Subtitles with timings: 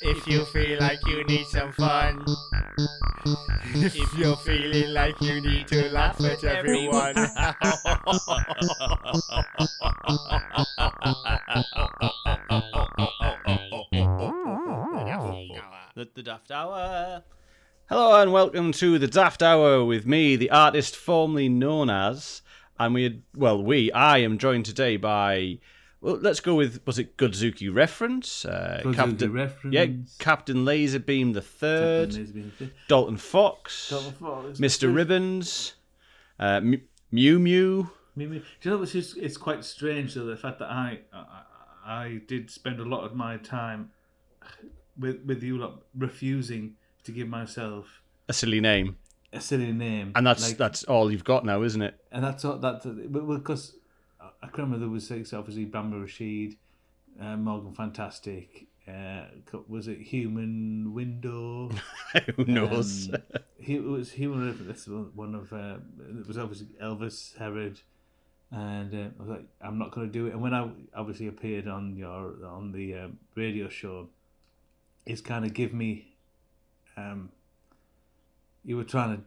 [0.00, 2.24] If you feel like you need some fun,
[3.72, 7.14] if you're feeling like you need to laugh at everyone.
[15.94, 17.22] The, the Daft Hour.
[17.88, 22.42] Hello and welcome to the Daft Hour with me, the artist formerly known as,
[22.76, 25.60] and we, well, we, I am joined today by,
[26.00, 28.44] well, let's go with, was it Godzuki reference?
[28.44, 29.74] Uh, Godzuki Captain, reference.
[29.74, 29.86] Yeah,
[30.18, 32.16] Captain Laserbeam the Third,
[32.88, 34.58] Dalton Fox, Dalton Fox.
[34.58, 34.94] Mr.
[34.94, 35.74] Ribbons,
[36.38, 37.90] uh, M- Mew Mew.
[38.16, 38.38] Mimi.
[38.38, 41.42] Do you know what's just, it's quite strange though the fact that I, I
[41.86, 43.90] I did spend a lot of my time
[44.98, 46.74] with with you lot refusing
[47.04, 48.96] to give myself A silly name,
[49.32, 51.94] a silly name, and that's Like, that's all you've got now, isn't it?
[52.10, 52.82] and that's all that
[53.44, 53.76] because
[54.42, 56.56] I can remember there was six obviously Bamba Rashid,
[57.20, 58.66] uh, Morgan Fantastic.
[58.86, 59.24] Uh,
[59.68, 61.70] was it Human Window?
[62.36, 63.10] Who knows?
[63.12, 63.22] Um,
[63.58, 64.66] he it was human.
[64.66, 65.76] This was one of uh,
[66.18, 67.80] it was obviously Elvis Herod,
[68.50, 70.32] and uh, I was like, I'm not going to do it.
[70.32, 74.08] And when I obviously appeared on your on the um, radio show,
[75.04, 76.14] it's kind of give me,
[76.96, 77.30] um,
[78.64, 79.22] you were trying to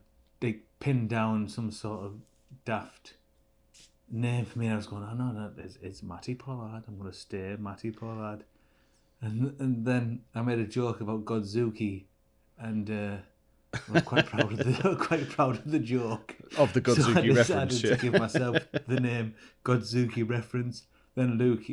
[0.48, 2.14] like pin down some sort of
[2.66, 3.14] daft
[4.12, 4.66] name for me.
[4.68, 6.84] And I was going, oh no, no, it's, it's Matty Pollard.
[6.88, 8.44] I'm going to stay Matty Pollard.
[9.22, 12.04] And and then I made a joke about Godzuki,
[12.58, 12.90] and.
[12.90, 13.18] Uh,
[13.74, 16.36] I was quite proud of the quite proud of the joke.
[16.58, 20.84] of the So I Godzuki decided reference, to give myself the name Godzuki reference.
[21.16, 21.64] Then Luke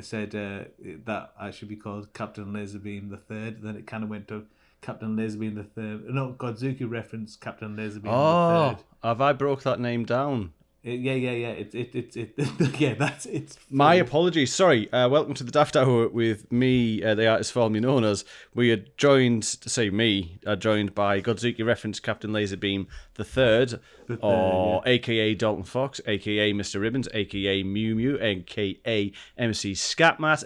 [0.00, 0.64] said uh,
[1.04, 3.62] that I should be called Captain Laserbeam the Third.
[3.62, 4.46] Then it kind of went to
[4.80, 6.06] Captain Laserbeam the Third.
[6.06, 8.84] No, Godzuki reference Captain Laserbeam the Oh, Third.
[9.04, 10.52] have I broke that name down?
[10.86, 11.48] Uh, yeah, yeah, yeah.
[11.48, 12.94] It, it, it, it, yeah.
[12.94, 13.58] That's it's.
[13.70, 14.54] My apologies.
[14.54, 14.92] Sorry.
[14.92, 18.24] Uh, welcome to the Daft Hour with me, uh, the artist formerly known as.
[18.54, 24.20] We are joined, say me, are joined by Godzuki reference Captain Laserbeam the Third, third,
[24.22, 26.80] or AKA Dalton Fox, AKA Mr.
[26.80, 30.44] Ribbons, AKA Mew Mew, AKA MC Scatmat,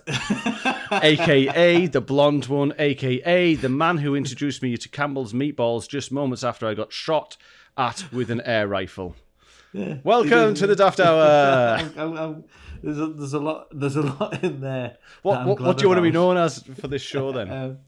[1.02, 6.44] AKA the blonde one, AKA the man who introduced me to Campbell's Meatballs just moments
[6.44, 7.36] after I got shot
[7.76, 9.16] at with an air rifle.
[9.72, 11.78] Welcome to the Daft Hour.
[11.78, 12.44] I'm, I'm, I'm,
[12.82, 14.96] there's a, there's a lot there's a lot in there.
[15.22, 17.78] What, what, what do you want to be known as for this show then?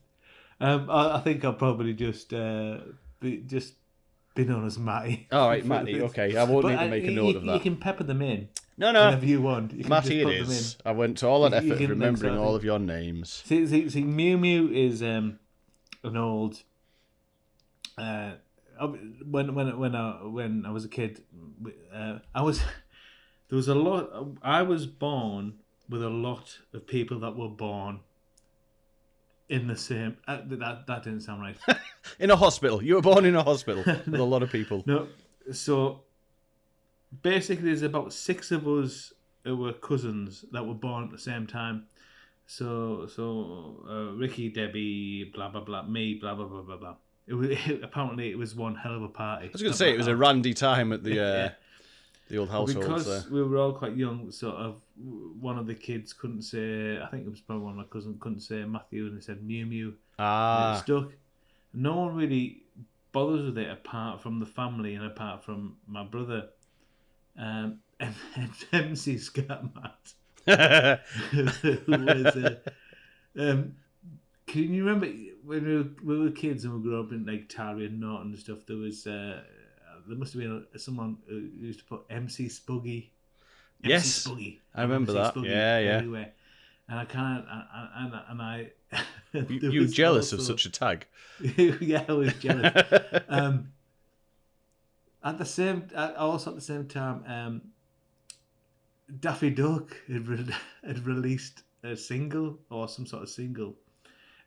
[0.61, 2.79] Um, um, I, I think I'll probably just uh,
[3.19, 3.75] be just
[4.37, 5.27] be known as Matty.
[5.33, 6.01] All right, Matty.
[6.03, 7.55] Okay, I won't But need to uh, make a note you, of that.
[7.55, 9.73] You can pepper them in no, no, whenever you want.
[9.73, 10.77] You Matty, it just put them is.
[10.87, 13.43] I went to all that effort of remembering all of your names.
[13.45, 15.41] See, see, see, Mew Mew is um,
[16.05, 16.63] an old.
[17.99, 18.33] Uh,
[18.87, 21.23] when when when I when I was a kid,
[21.95, 22.61] uh, I was
[23.49, 24.11] there was a lot.
[24.43, 25.55] I was born
[25.89, 28.01] with a lot of people that were born
[29.49, 30.17] in the same.
[30.27, 31.57] Uh, that that didn't sound right.
[32.19, 32.83] In a hospital.
[32.83, 34.83] You were born in a hospital with a lot of people.
[34.87, 35.07] No,
[35.53, 36.03] so
[37.23, 39.13] basically, there's about six of us
[39.45, 41.87] who were cousins that were born at the same time.
[42.47, 46.95] So, so uh, Ricky, Debbie, blah blah blah, me, blah blah blah blah blah.
[47.27, 47.51] It was
[47.83, 49.47] apparently it was one hell of a party.
[49.47, 51.51] I was going to say it was a randy time at the uh,
[52.29, 52.85] the old household.
[52.87, 53.33] because there.
[53.33, 54.31] we were all quite young.
[54.31, 54.77] Sort of,
[55.41, 56.99] one of the kids couldn't say.
[57.01, 59.43] I think it was probably one of my cousins couldn't say Matthew, and they said
[59.43, 59.87] Mew Mew.
[59.87, 61.11] and it Ah, stuck.
[61.75, 62.63] No one really
[63.13, 66.49] bothers with it apart from the family and apart from my brother.
[67.39, 68.15] Um, and,
[68.73, 70.15] then MC Scatmat,
[70.47, 72.27] was.
[72.37, 72.57] Uh,
[73.39, 73.77] um,
[74.47, 75.07] can you remember
[75.45, 78.33] when we were, we were kids and we grew up in like Tarry and Norton
[78.33, 78.67] and stuff?
[78.67, 79.43] There was uh,
[80.07, 83.09] there must have been someone who used to put MC Spuggy.
[83.83, 84.59] Yes, MC Spuggy.
[84.75, 85.35] I remember that.
[85.35, 85.91] Spuggy Yeah, yeah.
[85.97, 86.33] Everywhere.
[86.89, 88.71] And I can't, and, and, and I.
[89.49, 91.07] you, was jealous of such a tag?
[91.41, 92.73] yeah, I was jealous.
[93.29, 93.73] um,
[95.25, 97.63] at the same, uh, also at the same time, um,
[99.21, 100.55] Daffy Duck had, re-
[100.85, 103.77] had released a single or some sort of single,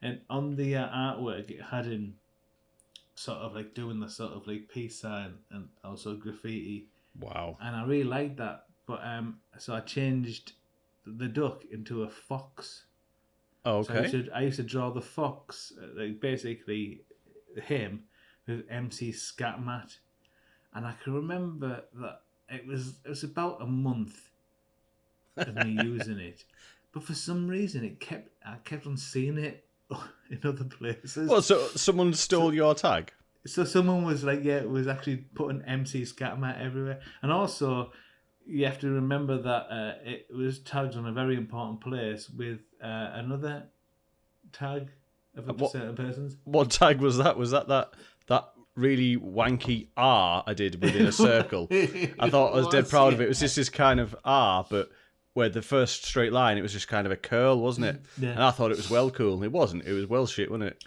[0.05, 2.13] and on the uh, artwork it had him
[3.15, 6.85] sort of like doing the sort of like peace sign and also graffiti,
[7.19, 7.57] wow.
[7.59, 8.65] and I really liked that.
[8.85, 10.53] But um, so I changed
[11.07, 12.83] the duck into a fox.
[13.65, 14.25] Oh, So I used, okay.
[14.25, 17.01] to, I used to draw the fox, uh, like basically
[17.63, 18.03] him
[18.47, 19.97] with MC Scat Scatmat,
[20.75, 24.29] and I can remember that it was it was about a month
[25.35, 26.43] of me using it,
[26.91, 29.65] but for some reason it kept I kept on seeing it
[30.29, 31.29] in other places.
[31.29, 33.11] Well, so someone stole your tag.
[33.45, 37.91] So someone was like, yeah, it was actually putting MC Scatmat everywhere, and also
[38.47, 42.59] you have to remember that uh, it was tagged on a very important place with
[42.83, 43.63] uh, another
[44.51, 44.89] tag
[45.35, 46.37] of a what- certain person's.
[46.43, 47.37] What tag was that?
[47.37, 47.93] Was that that
[48.27, 51.67] that really wanky R I did within a circle?
[51.71, 53.25] I thought I was dead proud of it.
[53.25, 54.89] It was just this kind of R, but
[55.35, 58.01] where the first straight line, it was just kind of a curl, wasn't it?
[58.17, 58.31] Yeah.
[58.31, 59.43] And I thought it was well cool.
[59.43, 59.85] It wasn't.
[59.85, 60.83] It was well shit, wasn't it?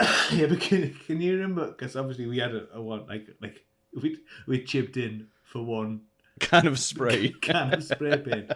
[0.32, 1.68] yeah, but can, can you remember?
[1.68, 3.64] Because obviously we had a, a one like like
[3.94, 4.18] we
[4.48, 6.00] we chipped in for one
[6.40, 7.28] Kind of spray.
[7.40, 8.50] can of spray paint.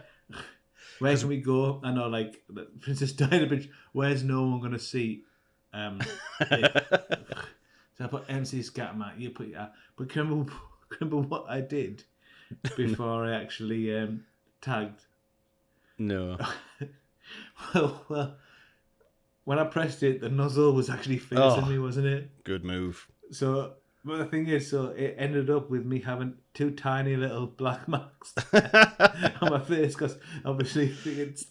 [0.99, 1.81] Where can we go?
[1.85, 2.43] I know, like
[2.81, 3.69] Princess Diana Bridge.
[3.93, 5.25] Where's no one gonna see?
[5.75, 6.01] Um,
[6.41, 6.49] so
[8.01, 9.21] I put MC Scatman.
[9.21, 9.69] You put yeah.
[9.97, 10.53] But can you remember,
[10.89, 12.05] can remember what I did
[12.77, 14.25] before I actually um,
[14.67, 15.01] tagged?
[15.99, 16.37] no.
[17.75, 18.37] Well, well,
[19.45, 21.67] when I pressed it, the nozzle was actually facing Oh.
[21.67, 22.45] me, wasn't it?
[22.45, 23.07] Good move.
[23.33, 23.75] So,
[24.05, 27.89] but the thing is, so it ended up with me having two tiny little black
[27.97, 31.47] marks on my face because obviously it's.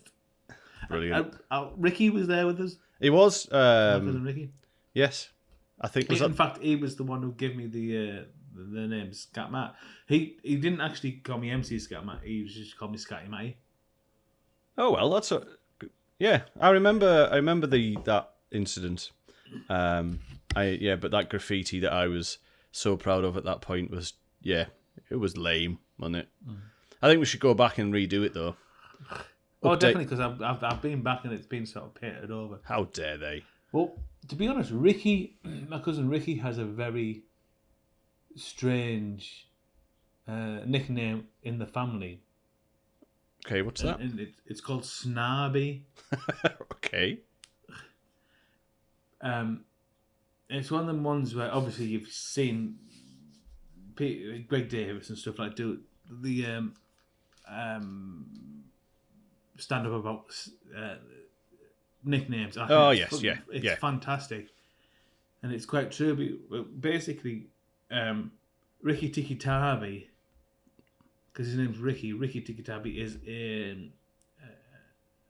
[0.88, 1.34] Brilliant.
[1.52, 2.78] I, I, Ricky was there with us.
[3.02, 3.52] He was.
[3.52, 4.52] Um, Ricky.
[4.94, 5.30] yes.
[5.82, 8.24] I think was in fact, he was the one who gave me the uh,
[8.56, 9.76] the, the name Scat Matt.
[10.08, 12.20] He he didn't actually call me MC Scat Matt.
[12.24, 13.58] He was just called me Scatty Matty.
[14.78, 15.46] Oh well, that's a.
[16.20, 17.30] Yeah, I remember.
[17.32, 19.12] I remember the that incident.
[19.70, 20.20] Um,
[20.56, 22.38] I yeah, but that graffiti that I was
[22.72, 24.66] so proud of at that point was yeah,
[25.10, 26.30] it was lame, wasn't it?
[27.02, 28.56] I think we should go back and redo it though.
[29.64, 32.32] Oh, Update- definitely, because I've, I've I've been back and it's been sort of painted
[32.32, 32.60] over.
[32.64, 33.44] How dare they?
[33.72, 35.38] Well, to be honest, Ricky,
[35.68, 37.24] my cousin Ricky, has a very
[38.36, 39.48] strange
[40.28, 42.20] uh, nickname in the family.
[43.46, 44.00] Okay, what's that?
[44.00, 45.82] And it, it's called Snarby.
[46.74, 47.20] okay.
[49.22, 49.66] Um,
[50.50, 52.78] it's one of them ones where obviously you've seen
[53.96, 55.80] Pete, Greg Davies and stuff like do
[56.10, 56.74] the um,
[57.48, 58.26] um,
[59.58, 60.26] stand up about
[60.78, 60.96] uh,
[62.04, 62.58] nicknames.
[62.58, 63.76] I Oh, it's yes, fucking- yeah, it's yeah.
[63.76, 64.48] fantastic,
[65.42, 66.40] and it's quite true.
[66.50, 67.48] But basically,
[67.92, 68.32] um,
[68.82, 70.10] Ricky Tiki Tabi,
[71.32, 72.14] because his name's Ricky.
[72.14, 73.92] Ricky Tiki Tabi is um,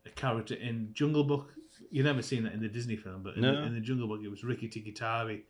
[0.06, 1.54] a character in Jungle Book.
[1.92, 4.22] You've never seen that in the Disney film, but in, the, in the Jungle Book,
[4.24, 5.44] it was Ricky Tiki Tabi.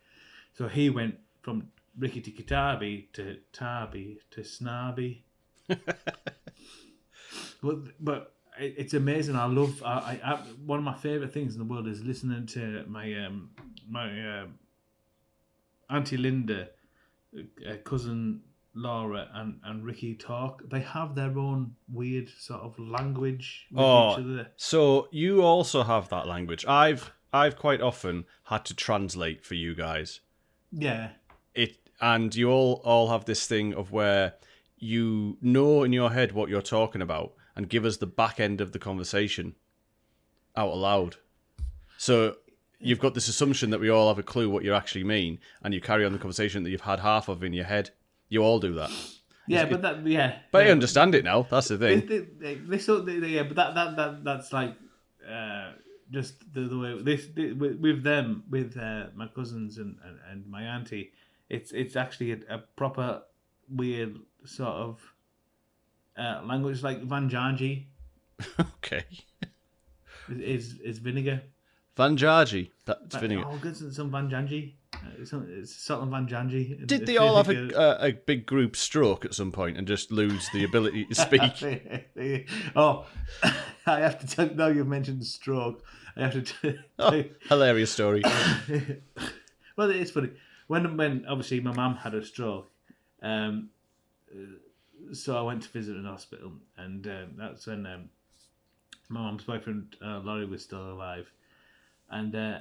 [0.54, 1.68] So he went from
[1.98, 5.22] Ricky Tiki Tabi to Tabi to Snarby.
[7.62, 9.36] but but it, it's amazing.
[9.36, 9.82] I love.
[9.84, 13.24] I, I, I one of my favorite things in the world is listening to my
[13.24, 13.50] um
[13.88, 14.46] my uh,
[15.88, 16.68] auntie Linda,
[17.36, 18.42] uh, cousin
[18.74, 20.62] Laura, and and Ricky talk.
[20.68, 24.12] They have their own weird sort of language with Oh.
[24.12, 24.48] each other.
[24.56, 26.66] So you also have that language.
[26.66, 30.20] I've I've quite often had to translate for you guys.
[30.72, 31.10] Yeah.
[31.54, 34.34] It and you all all have this thing of where
[34.78, 38.60] you know in your head what you're talking about and give us the back end
[38.60, 39.54] of the conversation
[40.54, 41.16] out aloud.
[41.96, 42.36] So
[42.80, 45.72] you've got this assumption that we all have a clue what you actually mean, and
[45.74, 47.90] you carry on the conversation that you've had half of in your head.
[48.28, 48.90] You all do that,
[49.46, 50.38] Yeah, but that yeah.
[50.52, 51.46] but I understand it now.
[51.48, 52.00] That's the thing.
[52.78, 54.74] sort they, they- yeah, but that that that that's like
[55.28, 55.72] uh,
[56.10, 60.46] just the, the way this with, with them with uh, my cousins and, and, and
[60.46, 61.12] my auntie.
[61.48, 63.22] It's it's actually a, a proper
[63.68, 65.00] weird sort of
[66.16, 67.84] uh, language like Van Janji
[68.60, 69.04] Okay,
[70.28, 71.42] is is vinegar.
[71.96, 72.70] Van Jargy.
[72.84, 73.44] That's vinegar.
[73.46, 74.74] Oh, good, some Van Janji.
[74.94, 75.24] Uh,
[75.64, 76.86] Scotland Van Janji.
[76.86, 80.10] Did they all have a, a, a big group stroke at some point and just
[80.12, 81.14] lose the ability to
[82.16, 82.48] speak?
[82.76, 83.06] oh,
[83.86, 84.48] I have to tell.
[84.54, 85.84] Now you've mentioned stroke.
[86.16, 87.30] I have to tell Oh, you.
[87.48, 88.22] hilarious story.
[89.76, 90.30] well, it's funny
[90.66, 92.70] when when obviously my mum had a stroke.
[93.22, 93.70] Um,
[94.32, 98.08] uh, so I went to visit an hospital, and um, that's when um,
[99.08, 101.30] my mum's boyfriend uh, Laurie was still alive,
[102.10, 102.58] and uh,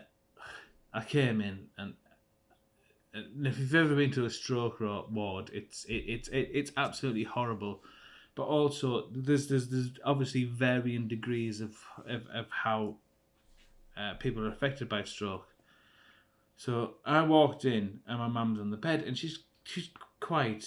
[0.93, 1.93] I came in and.
[3.13, 7.23] and If you've ever been to a stroke ward, it's it, it's it, it's absolutely
[7.23, 7.81] horrible,
[8.35, 12.97] but also there's there's there's obviously varying degrees of of, of how
[13.95, 15.47] uh, people are affected by stroke.
[16.57, 20.65] So I walked in and my mum's on the bed and she's she's quite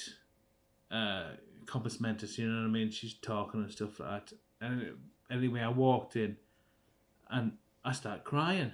[0.90, 1.32] uh,
[1.66, 2.90] compos mentis, you know what I mean?
[2.90, 4.32] She's talking and stuff like that.
[4.60, 4.96] And
[5.30, 6.36] anyway, I walked in
[7.30, 7.52] and
[7.88, 8.72] I start crying.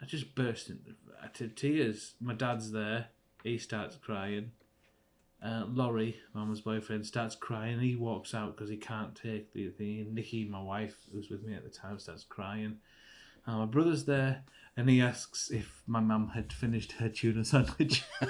[0.00, 2.14] I just burst into tears.
[2.20, 3.08] My dad's there.
[3.42, 4.52] He starts crying.
[5.44, 7.80] Uh, Laurie, Mama's boyfriend, starts crying.
[7.80, 10.14] He walks out because he can't take the thing.
[10.14, 12.76] Nikki, my wife, who's with me at the time, starts crying.
[13.48, 14.42] Oh, my brother's there,
[14.76, 18.04] and he asks if my mum had finished her tuna sandwich.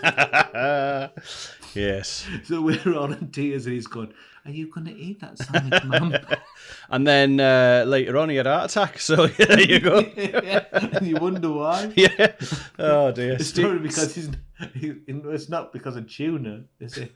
[1.75, 2.27] yes.
[2.45, 4.13] so we're all in tears, and he's going,
[4.47, 6.15] "Are you going to eat that sandwich, mum?"
[6.91, 8.99] And then uh, later on, he had a heart attack.
[8.99, 10.01] So there you go.
[10.17, 10.65] yeah.
[10.73, 11.93] And you wonder why.
[11.97, 12.33] yeah.
[12.79, 13.35] Oh dear.
[13.35, 14.31] It's Steve- probably because he's.
[14.75, 17.13] He, it's not because of tuna, is it?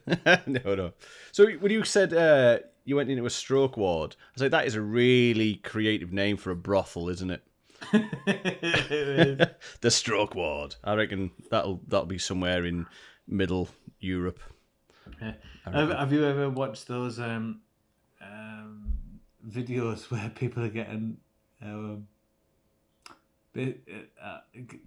[0.47, 0.93] no, no.
[1.33, 4.65] So when you said uh, you went into a stroke ward, I was like, that
[4.65, 7.43] is a really creative name for a brothel, isn't it?
[9.81, 10.75] the stroke ward.
[10.83, 12.85] I reckon that'll that'll be somewhere in
[13.27, 14.39] middle Europe.
[15.21, 15.33] Yeah.
[15.65, 17.61] Have, have you ever watched those um,
[18.21, 18.93] um,
[19.47, 21.17] videos where people are getting
[21.61, 22.07] um,
[23.57, 24.39] uh,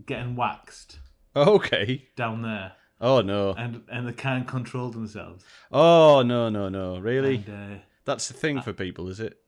[0.07, 0.99] getting waxed
[1.35, 2.09] Okay.
[2.17, 3.53] down there, Oh no.
[3.55, 5.45] and and they can't control themselves?
[5.71, 6.99] Oh no no no.
[6.99, 7.45] Really?
[7.47, 9.39] And, uh, That's the thing for people, is it?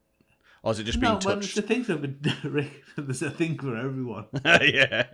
[0.69, 1.57] Or is it just being no, well, it's touched?
[1.57, 1.97] the thing for.
[3.01, 4.27] There's a thing for everyone.
[4.45, 5.07] yeah.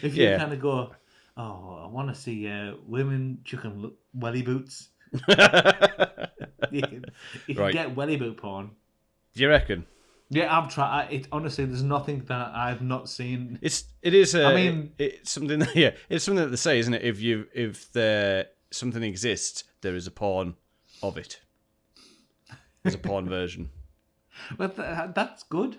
[0.00, 0.38] If you Yeah.
[0.38, 0.92] kind of go,
[1.36, 4.88] oh, I want to see uh, women chucking welly boots.
[6.72, 7.04] You can,
[7.48, 7.72] you can Right.
[7.74, 8.70] get welly boot porn.
[9.34, 9.84] Do you reckon?
[10.30, 11.08] Yeah, I've tried.
[11.12, 13.58] It honestly, there's nothing that I've not seen.
[13.60, 14.34] It's it is.
[14.36, 15.58] Uh, I mean- it's something.
[15.58, 17.02] That, yeah, it's something that they say, isn't it?
[17.02, 20.54] If you if there something exists, there is a porn
[21.02, 21.40] of it.
[22.84, 23.70] There's a porn version.
[24.56, 25.78] But th- that's good.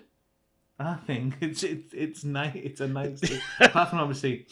[0.78, 2.52] I think it's it's it's nice.
[2.56, 3.20] It's a nice.
[3.60, 4.46] apart from obviously,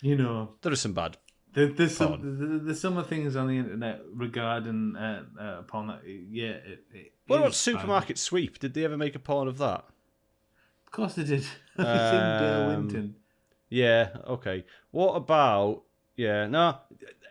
[0.00, 1.16] you know, there are some bad.
[1.54, 5.88] there, there's some there- there's some of things on the internet regarding uh, uh, porn
[5.88, 6.50] that yeah.
[6.50, 8.58] It, it What about is supermarket sweep?
[8.58, 9.84] Did they ever make a porn of that?
[10.86, 11.44] Of course they did.
[11.78, 13.16] I've seen Dale Um, Winton.
[13.70, 14.10] Yeah.
[14.26, 14.64] Okay.
[14.90, 15.84] What about?
[16.16, 16.46] Yeah.
[16.46, 16.76] No.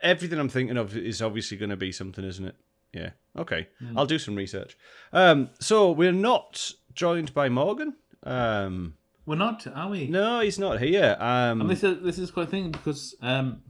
[0.02, 2.56] Everything I'm thinking of is obviously going to be something, isn't it?
[2.94, 3.12] Yeah.
[3.38, 3.68] Okay.
[3.96, 4.78] I'll do some research.
[5.14, 5.50] Um.
[5.60, 7.96] So we're not joined by Morgan.
[8.24, 8.96] Um.
[9.26, 10.08] We're not, are we?
[10.08, 11.16] No, he's not here.
[11.20, 11.62] Um.
[11.62, 13.62] And this is this is quite a thing because um,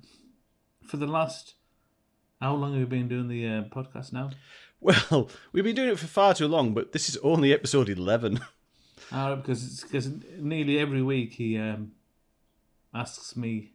[0.88, 1.56] for the last
[2.42, 4.32] how long have we been doing the uh, podcast now?
[4.80, 8.40] Well, we've been doing it for far too long, but this is only episode 11.
[9.12, 11.92] Uh, because it's because nearly every week he um,
[12.94, 13.74] asks me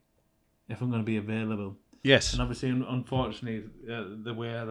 [0.67, 4.71] if I'm going to be available, yes, and obviously, unfortunately, uh, the way that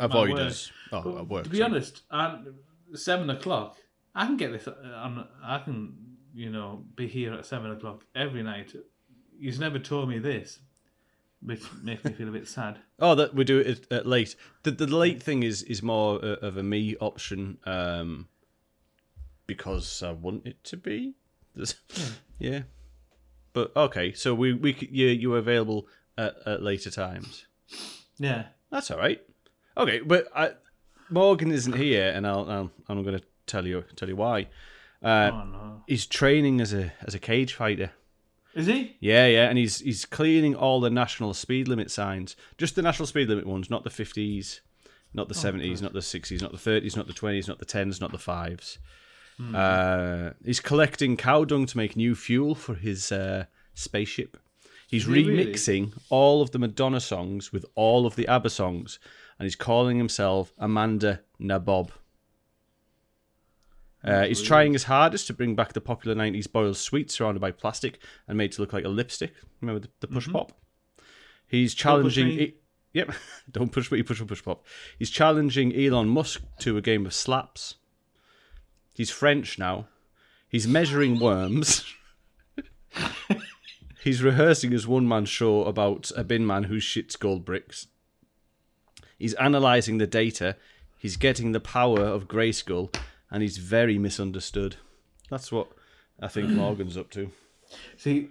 [0.00, 0.40] avoid work.
[0.40, 0.72] us.
[0.92, 2.40] Oh, But to be honest, at
[2.94, 3.76] seven o'clock,
[4.14, 4.66] I can get this.
[4.68, 5.94] uh, On, I can,
[6.34, 8.74] you know, be here at seven o'clock every night.
[9.38, 10.58] He's never told me this,
[11.42, 12.78] which makes me feel a bit sad.
[13.00, 14.34] Oh, that we do it at late.
[14.64, 18.26] The the late thing is is more uh, of a me option, um,
[19.46, 21.14] because I want it to be.
[21.54, 21.76] There's-
[22.38, 22.62] yeah,
[23.52, 24.12] but okay.
[24.14, 25.86] So we we you you were available
[26.16, 27.46] at, at later times.
[28.18, 28.46] Yeah.
[28.70, 29.20] That's all right.
[29.78, 30.52] Okay, but I,
[31.08, 34.48] Morgan isn't here, and I'll, I'll I'm going to tell you tell you why.
[35.02, 35.82] Uh, oh no.
[35.86, 37.92] He's training as a as a cage fighter.
[38.54, 38.96] Is he?
[38.98, 43.06] Yeah, yeah, and he's he's cleaning all the national speed limit signs, just the national
[43.06, 44.62] speed limit ones, not the fifties,
[45.14, 48.00] not the seventies, not the sixties, not the thirties, not the twenties, not the tens,
[48.00, 48.78] not the fives.
[49.54, 53.44] Uh, he's collecting cow dung to make new fuel for his uh,
[53.74, 54.36] spaceship.
[54.88, 55.46] He's he really?
[55.46, 58.98] remixing all of the Madonna songs with all of the ABBA songs,
[59.38, 61.90] and he's calling himself Amanda Nabob.
[64.04, 67.50] Uh, he's trying his hardest to bring back the popular 90s boiled sweet surrounded by
[67.50, 69.34] plastic and made to look like a lipstick.
[69.60, 70.52] Remember the, the push pop?
[71.46, 72.28] He's challenging.
[72.28, 72.54] E-
[72.92, 73.12] yep,
[73.50, 74.64] don't push me, push push pop.
[74.98, 77.74] He's challenging Elon Musk to a game of slaps.
[78.94, 79.88] He's French now.
[80.48, 81.84] He's measuring worms.
[84.02, 87.88] He's rehearsing his one man show about a bin man who shits gold bricks.
[89.18, 90.56] He's analysing the data.
[90.96, 92.94] He's getting the power of Grayskull,
[93.30, 94.76] and he's very misunderstood.
[95.30, 95.68] That's what
[96.20, 97.30] I think Morgan's up to.
[97.96, 98.28] See,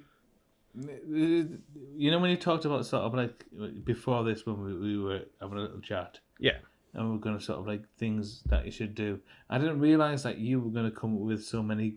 [0.79, 3.45] uh, you know when you talked about sort of like
[3.83, 6.57] before this when we, we were having a little chat Yeah.
[6.93, 9.19] and we were going to sort of like things that you should do.
[9.49, 11.95] I didn't realize that you were going to come up with so many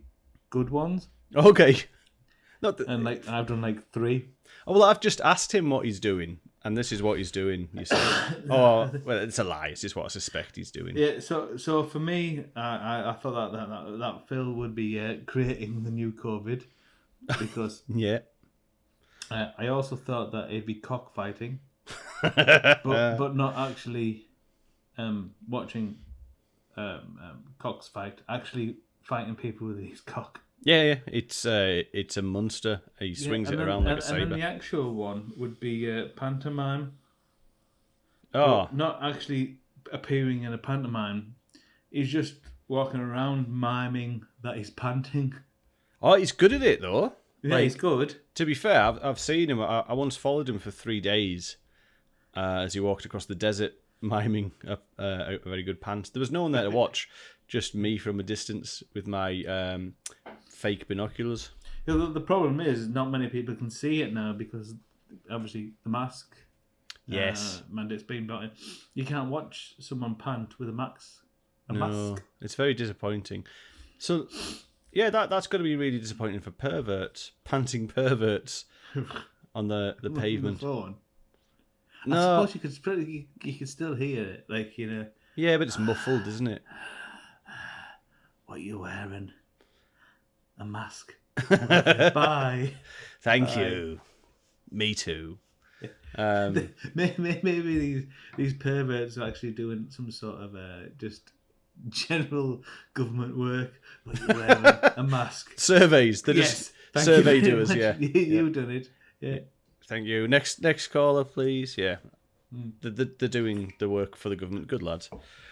[0.51, 1.77] good ones, Okay.
[2.63, 4.29] Not that, and like I've done like three.
[4.67, 7.69] oh, well, I've just asked him what he's doing, and this is what he's doing.
[7.73, 7.97] You say,
[8.51, 9.69] oh, well, it's a lie.
[9.69, 10.97] It's just what I suspect he's doing.
[10.97, 14.99] Yeah, so so for me, I I, thought that that, that that Phil would be
[15.01, 16.65] uh, creating the new COVID
[17.39, 18.19] because Yeah.
[19.31, 21.61] uh, I also thought that it'd be cockfighting,
[22.23, 24.27] but but not actually
[24.99, 25.97] um, watching
[26.77, 28.21] um, um, cocks fight.
[28.29, 30.41] Actually fighting people with his cock.
[30.63, 30.95] Yeah, yeah.
[31.07, 32.83] It's uh, it's a monster.
[32.99, 34.37] He swings Yeah, it around like a and, and then saber.
[34.37, 36.93] the actual one would be uh, pantomime.
[38.35, 39.57] Oh, not actually
[39.93, 41.35] appearing in a pantomime.
[41.91, 42.35] He's just
[42.69, 45.35] walking around miming that he's panting.
[46.03, 47.15] Oh, he's good at it though.
[47.43, 48.17] Yeah, Like- he's good.
[48.37, 49.61] To be fair, I've, I've seen him.
[49.61, 51.57] I, I once followed him for three days
[52.37, 56.13] uh, as he walked across the desert, miming a, a, a very good pant.
[56.13, 57.09] There was no one there to watch,
[57.51, 59.95] just me from a distance with my um,
[60.49, 61.51] fake binoculars.
[61.85, 64.75] Yeah, The, the problem is not many people can see it now because
[65.31, 66.37] obviously the mask.
[67.07, 67.59] Yes.
[67.61, 68.51] Uh, mandate's been brought in.
[68.95, 71.25] You can't watch someone pant with a mask.
[71.69, 72.23] A no, mask.
[72.41, 73.45] it's very disappointing.
[73.99, 74.29] So,
[74.93, 78.67] yeah, that that's going to be really disappointing for perverts, panting perverts
[79.57, 80.63] on the the pavement.
[80.63, 80.95] I
[82.07, 85.67] No, suppose you could you, you could still hear it, like you know, yeah, but
[85.67, 86.63] it's muffled, isn't it?
[88.51, 89.31] What you wearing?
[90.59, 91.15] A mask.
[91.49, 92.73] Bye.
[93.23, 93.63] Thank Bye.
[93.63, 94.01] you.
[94.71, 95.39] Me too.
[96.17, 101.31] Um, maybe, maybe these these perverts are actually doing some sort of uh, just
[101.89, 102.65] general
[102.95, 103.81] government work.
[104.05, 104.65] You wearing?
[104.97, 105.53] A mask.
[105.57, 106.23] surveys.
[106.23, 106.73] They're yes.
[106.97, 107.69] just survey doers.
[107.69, 107.79] much.
[107.79, 107.95] Yeah.
[107.97, 108.89] you, you've done it.
[109.21, 109.39] Yeah.
[109.87, 110.27] Thank you.
[110.27, 111.79] Next next caller, please.
[111.79, 111.99] Yeah.
[112.55, 112.71] Hmm.
[112.81, 114.69] They're, they're doing the work for the government.
[114.69, 115.11] Good lads.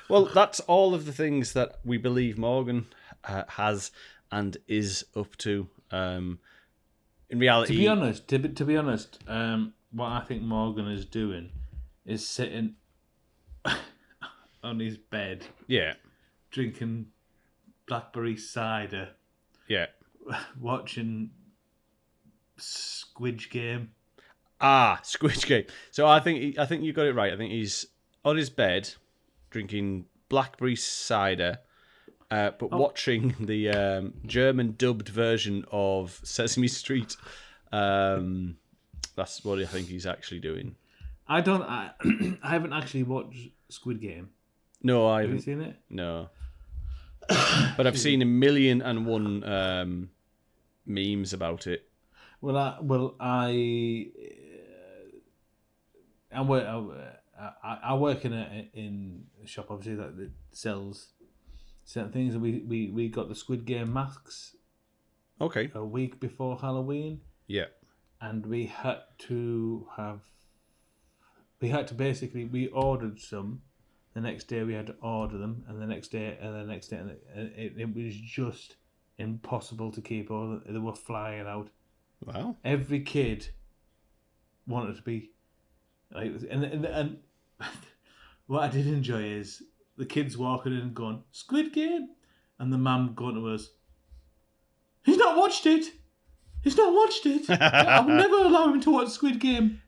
[0.09, 2.87] Well, that's all of the things that we believe Morgan
[3.25, 3.91] uh, has
[4.31, 5.69] and is up to.
[5.91, 6.39] Um,
[7.31, 10.89] in reality, To be honest, to be, to be honest, um, what I think Morgan
[10.89, 11.51] is doing
[12.07, 12.75] is sitting
[14.63, 15.95] on his bed yeah,
[16.51, 17.07] drinking
[17.87, 19.11] blackberry cider,
[19.69, 19.87] yeah.
[20.61, 21.31] watching
[22.57, 23.91] Squid Game.
[24.61, 25.65] Ah, Squid Game.
[25.91, 27.33] So I think he- I think you got it right.
[27.33, 27.87] I think he's
[28.25, 28.91] on his bed
[29.51, 31.59] drinking blackberry cider,
[32.31, 32.77] uh, but Oh.
[32.79, 37.17] watching the um, German dubbed version of Sesame Street.
[37.73, 38.57] Um,
[39.17, 40.75] that's what I think he's actually doing.
[41.27, 41.63] I don't.
[41.63, 41.91] I,
[42.43, 43.37] I haven't actually watched
[43.69, 44.31] Squid Game.
[44.83, 45.45] No, I Have you haven't.
[45.45, 45.77] seen it?
[45.91, 46.29] No,
[47.77, 50.11] but I've seen a million and one um,
[50.87, 51.89] memes about it.
[52.41, 54.07] Well, I well I
[56.39, 61.13] I work I, I, I work in a in a shop obviously that, that sells
[61.85, 64.55] certain things, and we, we we got the Squid Game masks
[65.41, 65.71] Okay.
[65.75, 67.67] a week before Halloween, Yeah.
[68.21, 70.21] and we had to have
[71.61, 73.63] we had to basically we ordered some.
[74.15, 76.89] The next day we had to order them, and the next day and the next
[76.89, 77.23] day, and it,
[77.57, 78.77] it, it was just
[79.17, 80.61] impossible to keep all.
[80.69, 81.69] They were flying out
[82.25, 82.57] Wow.
[82.65, 83.51] every kid
[84.67, 85.31] wanted to be
[86.13, 87.19] like and and, and
[88.47, 89.63] what I did enjoy is
[89.97, 92.09] the kids walking in and going Squid Game,
[92.59, 93.71] and the mum going to us.
[95.05, 95.87] He's not watched it.
[96.63, 97.49] He's not watched it.
[97.63, 99.81] I'll never allow him to watch Squid Game.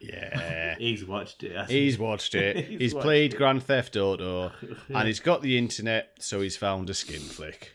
[0.00, 0.76] Yeah.
[0.78, 1.68] He's watched it.
[1.68, 2.56] He's watched it.
[2.66, 3.36] He's he's watched played it.
[3.36, 4.98] Grand Theft Auto, Yeah.
[4.98, 7.72] and he's got the internet, so he's found a skin flick.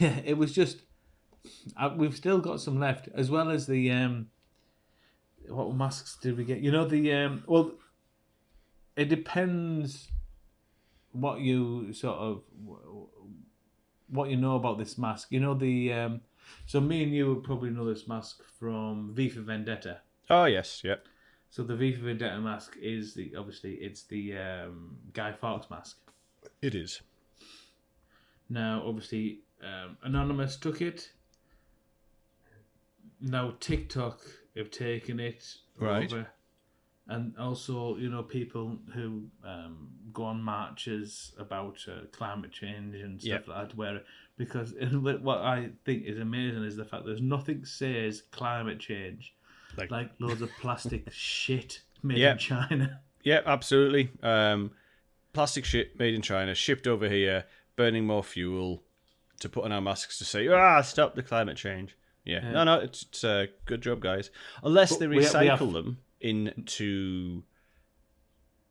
[0.00, 0.82] it was just
[1.76, 4.28] uh, we've still got some left as well as the um
[5.48, 7.72] what masks did we get you know the um well
[8.96, 10.08] it depends
[11.12, 12.42] what you sort of
[14.08, 16.20] what you know about this mask you know the um
[16.66, 19.98] so me and you would probably know this mask from V for Vendetta
[20.30, 20.96] Oh yes, yeah.
[21.50, 25.98] so the V for Vendetta mask is the obviously it's the um Guy Fawkes mask
[26.60, 27.00] It is.
[28.48, 31.12] Now, obviously, um, Anonymous took it.
[33.20, 34.20] Now TikTok
[34.56, 36.12] have taken it Right.
[36.12, 36.26] over.
[37.08, 43.20] And also, you know, people who um, go on marches about uh, climate change and
[43.20, 43.48] stuff Yep.
[43.48, 44.02] like that where
[44.36, 49.34] because what I think is amazing is the fact there's nothing says climate change
[49.76, 52.32] Like- like loads of plastic shit made Yep.
[52.34, 53.00] in China.
[53.24, 54.10] Yeah, absolutely.
[54.22, 54.70] Um,
[55.32, 57.44] plastic shit made in China, shipped over here,
[57.76, 58.82] burning more fuel
[59.40, 61.96] to put on our masks to say, ah, stop the climate change.
[62.24, 62.50] Yeah, Yeah.
[62.52, 64.30] no, no, it's, it's a good job, guys.
[64.62, 67.42] Unless But they we- we recycle have- them into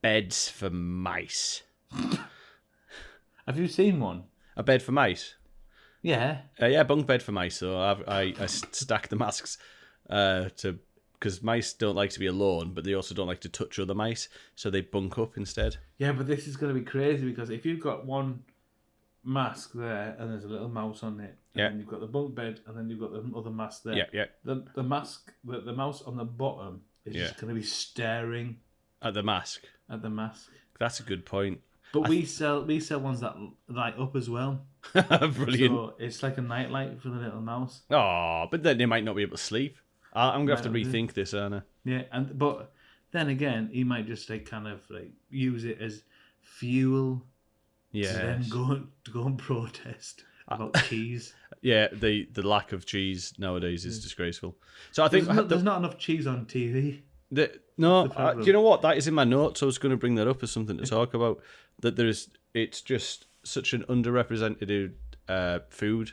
[0.02, 1.64] beds for mice.
[3.48, 4.24] Have you seen one?
[4.56, 5.36] A bed for mice.
[6.02, 6.42] Yeah.
[6.62, 7.58] Uh, yeah, bunk bed for mice.
[7.58, 9.58] So I've, I I stack the masks
[10.10, 10.80] uh, to
[11.14, 13.94] because mice don't like to be alone, but they also don't like to touch other
[13.94, 15.78] mice, so they bunk up instead.
[16.00, 18.42] Yeah, but this is going to be crazy because if you've got one
[19.24, 21.70] mask there and there's a little mouse on it, and Yeah.
[21.70, 23.96] then you've got the bunk bed and then you've got the other mask there.
[23.96, 24.26] Yeah, yeah.
[24.44, 27.24] The the mask, the, the mouse on the bottom is Yeah.
[27.28, 28.58] just going to be staring
[29.02, 29.64] At the mask.
[29.90, 30.50] at the mask.
[30.80, 31.62] That's a good point.
[31.94, 33.36] But we sell we sell ones that
[33.68, 34.66] light up as well.
[34.94, 35.74] Brilliant.
[35.76, 37.82] So it's like a nightlight for the little mouse.
[37.92, 39.78] Oh, but then they might not be able to sleep.
[40.14, 40.98] I- I'm gonna have to Might not do.
[40.98, 41.66] rethink this, Anna.
[41.84, 42.72] Yeah, and but
[43.12, 46.04] then again, he might just like kind of like use it as
[46.42, 47.26] fuel
[47.92, 48.12] Yeah.
[48.14, 51.34] to then go to go and protest about cheese.
[51.62, 54.56] Yeah, the the lack of cheese nowadays is disgraceful.
[54.92, 57.02] So I think There's the- there's not enough cheese on TV.
[57.34, 58.82] The, no, the do you know what?
[58.82, 59.64] That is in my notes.
[59.64, 61.40] I was going to bring that up as something to talk about.
[61.80, 64.92] That there's, it's just such an underrepresented
[65.30, 66.12] uh, food.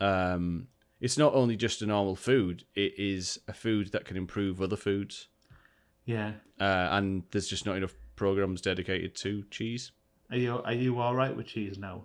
[0.00, 0.66] Um,
[1.00, 4.76] it's not only just a normal food; it is a food that can improve other
[4.76, 5.28] foods.
[6.06, 6.32] Yeah.
[6.60, 9.92] Uh, and there's just not enough programs dedicated to cheese.
[10.32, 12.04] Are you are you all right with cheese now?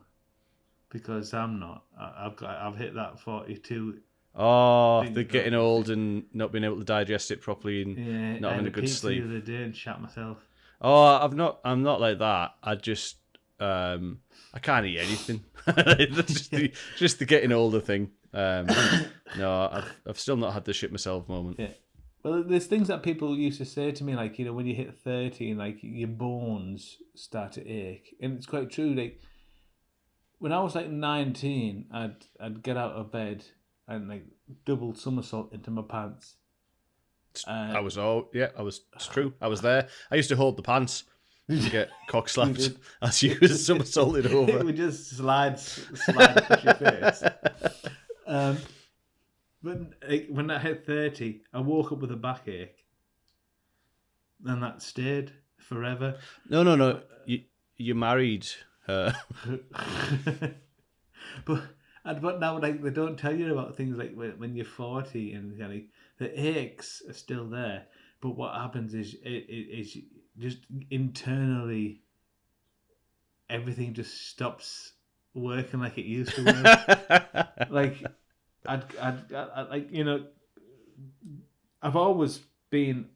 [0.90, 1.84] Because I'm not.
[2.00, 4.00] I- I've got I've hit that forty two.
[4.36, 7.82] Oh, they're getting old and not being able to digest it properly.
[7.82, 9.24] And Yeah, Not having a good sleep.
[9.24, 10.38] the other day and shat myself.
[10.80, 11.60] Oh, I've not.
[11.66, 12.52] I'm not like that.
[12.62, 13.16] I just,
[13.60, 14.20] um,
[14.54, 15.44] I can't eat anything.
[15.68, 18.12] Just the, just the getting older thing.
[18.34, 18.68] Um,
[19.38, 21.58] no, I've, I've still not had the shit myself moment.
[21.60, 21.70] Yeah.
[22.28, 24.76] Well, there's things that people used to say to me, like you know, when you
[24.76, 28.94] hit thirty, and like your bones start to ache, and it's quite true.
[28.94, 29.22] Like
[30.40, 33.46] when I was like nineteen, I'd I'd get out of bed
[33.88, 34.26] and like
[34.66, 36.36] double somersault into my pants.
[37.48, 38.50] Uh, I was all yeah.
[38.58, 38.82] I was.
[38.94, 39.34] It's true.
[39.40, 39.88] I was there.
[40.12, 41.06] I used to hold the pants
[41.50, 44.66] to get cock slapped as you was somersaulted it over.
[44.66, 47.24] would just slide slide across your face.
[48.26, 48.58] Um,
[49.68, 52.86] but like, eh, when I hit thirty, I woke up with a backache,
[54.46, 56.18] and that stayed forever.
[56.50, 57.02] No, no, no.
[57.26, 57.42] You
[57.76, 58.48] you married
[58.86, 59.14] her.
[61.46, 61.62] but
[62.06, 65.34] and but now like they don't tell you about things like when, when you're forty
[65.34, 67.88] and you know, like the aches are still there.
[68.22, 69.98] But what happens is it, it is
[70.40, 72.02] just internally
[73.50, 74.94] everything just stops
[75.34, 77.60] working like it used to work.
[77.70, 78.04] like
[78.68, 80.26] I'd, I'd, I'd, like you know
[81.82, 83.10] I've always been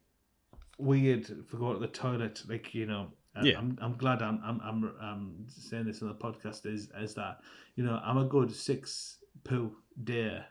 [0.78, 3.08] weird for going to the toilet like you know
[3.42, 3.58] Yeah.
[3.58, 7.40] I'm, I'm glad I'm, I'm I'm I'm saying this on the podcast is is that
[7.76, 10.42] you know I'm a good six poo day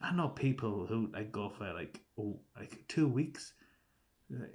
[0.00, 3.54] I know people who like go for like oh like two weeks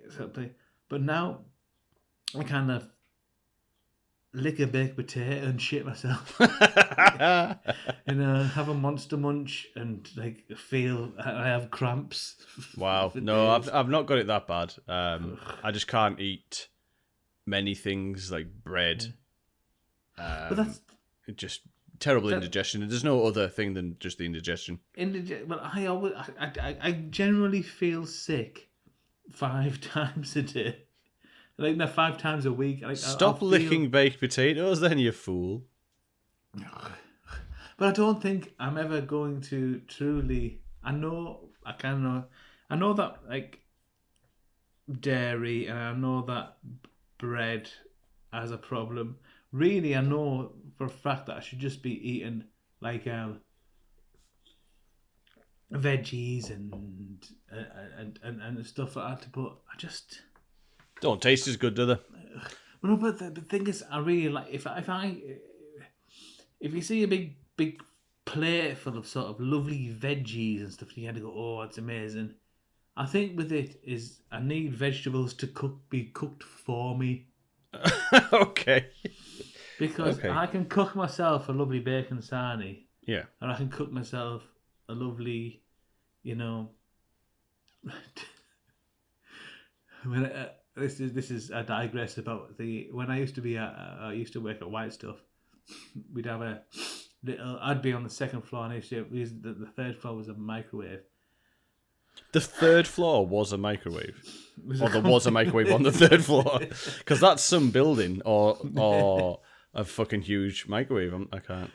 [0.10, 0.50] something
[0.90, 1.42] but now
[2.38, 2.90] I kind of
[4.34, 10.44] lick a baked potato and shit myself and know, have a monster munch and like
[10.58, 12.36] feel I have cramps.
[12.78, 13.12] Wow.
[13.16, 13.70] No, I've.
[13.74, 14.74] I've not got it that bad.
[14.88, 16.68] Um, I just can't eat
[17.46, 19.14] many things like bread.
[20.18, 20.82] Um, but that's
[21.36, 21.62] just
[22.00, 22.82] terrible that- indigestion.
[22.82, 24.80] And there's no other thing than just the indigestion.
[24.98, 28.70] indig- Well, I always, I, I, I generally feel sick
[29.32, 30.84] five times a day.
[31.58, 32.82] Like no, five times a week.
[32.84, 35.64] Like, Stop feel- licking baked potatoes, then you fool.
[37.78, 40.62] But I don't think I'm ever going to truly.
[40.84, 42.02] I know I kind of.
[42.02, 42.24] Know
[42.72, 43.60] I know that like
[45.00, 46.58] dairy, and I know that
[47.20, 47.70] bread
[48.34, 49.18] has a problem.
[49.52, 52.46] Really, I know for a fact that I should just be eating
[52.82, 53.42] like um
[55.72, 56.74] veggies and
[57.52, 59.32] and and and stuff like that.
[59.32, 60.22] But I just.
[61.02, 61.98] Don't taste as good, do they?
[62.82, 65.18] Well, no, but the, the thing is, I really like if I, if I
[66.60, 67.82] if you see a big big
[68.26, 71.78] plate full of sort of lovely veggies and stuff, you had to go, oh, it's
[71.78, 72.34] amazing.
[72.96, 77.28] I think with it is I need vegetables to cook be cooked for me
[78.34, 78.88] okay.
[79.80, 80.30] because Okay.
[80.30, 83.24] I can cook myself a lovely bacon sarnie, Yeah.
[83.42, 84.44] and I can cook myself
[84.90, 85.62] a lovely,
[86.24, 86.70] you know.
[90.06, 93.58] when uh, this is this is I digress about the when I used to be
[93.58, 95.18] at, uh, I used to work at White Stuff.
[96.14, 96.62] We'd have a
[97.24, 97.60] little.
[97.62, 100.28] I'd be on the second floor, and I used to the, the third floor was
[100.28, 101.02] a microwave.
[102.32, 104.22] The third floor was a microwave.
[104.66, 106.60] Was Or there was a microwave on the third floor.
[107.00, 109.40] Because that's some building or or
[109.74, 111.14] a fucking huge microwave.
[111.14, 111.72] I'm, I can't.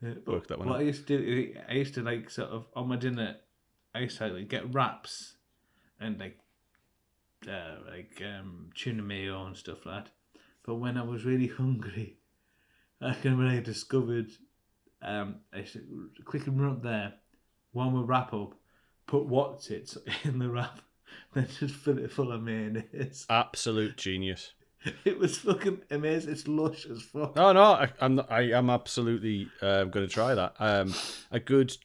[0.00, 0.80] Yeah, work that one What out.
[0.80, 3.36] I used to do, I used to like sort of on my dinner,
[3.94, 5.36] I used to like get wraps
[6.00, 6.38] and like
[7.48, 10.10] uh, like um, tuna mayo and stuff like that.
[10.64, 12.18] But when I was really hungry,
[13.00, 14.30] I can when I discovered,
[15.02, 15.66] um, I
[16.24, 17.14] quickly run up there,
[17.72, 18.54] warm a wrap up,
[19.06, 20.80] put what's it in the wrap,
[21.34, 23.26] then just fill it full of mayonnaise.
[23.30, 24.52] Absolute genius.
[25.04, 26.32] It was fucking amazing.
[26.32, 27.34] It's lush as fuck.
[27.36, 30.54] Oh no, I, I'm not, I am absolutely um, going to try that.
[30.58, 30.92] Um,
[31.30, 31.76] a good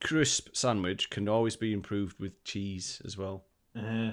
[0.00, 3.44] crisp sandwich can always be improved with cheese as well.
[3.74, 4.12] Yeah.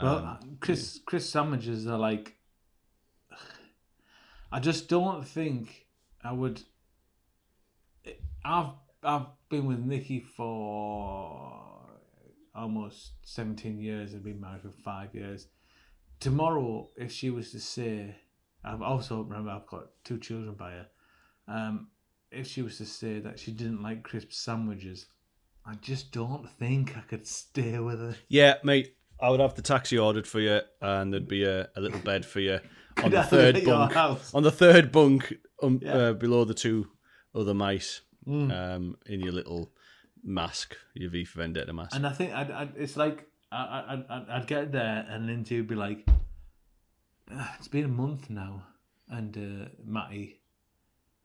[0.00, 2.36] Well, Um, Chris Chris sandwiches are like.
[4.52, 5.86] I just don't think
[6.22, 6.62] I would.
[8.44, 8.70] I've
[9.02, 11.60] I've been with Nikki for
[12.54, 15.48] almost seventeen years and been married for five years.
[16.20, 18.14] Tomorrow, if she was to say,
[18.64, 20.86] I've also remember I've got two children by her.
[21.48, 21.88] Um,
[22.30, 25.06] if she was to say that she didn't like crisp sandwiches,
[25.66, 28.14] I just don't think I could stay with her.
[28.28, 28.96] Yeah, mate.
[29.24, 32.26] I would have the taxi ordered for you, and there'd be a, a little bed
[32.26, 32.60] for you on
[32.96, 33.92] the Could I live third bunk.
[33.92, 34.34] house?
[34.34, 35.32] On the third bunk,
[35.62, 35.94] um, Yeah.
[35.96, 36.88] uh, below the two
[37.34, 38.50] other mice, Mm.
[38.52, 39.70] um, in your little
[40.22, 41.94] mask, your V for Vendetta mask.
[41.96, 43.56] And I think I'd, I'd, it's like I,
[44.10, 46.06] I, I'd, I'd get there and Lindsay would be like,
[47.30, 48.62] "Ah, "It's been a month now,
[49.10, 50.40] and uh, Matty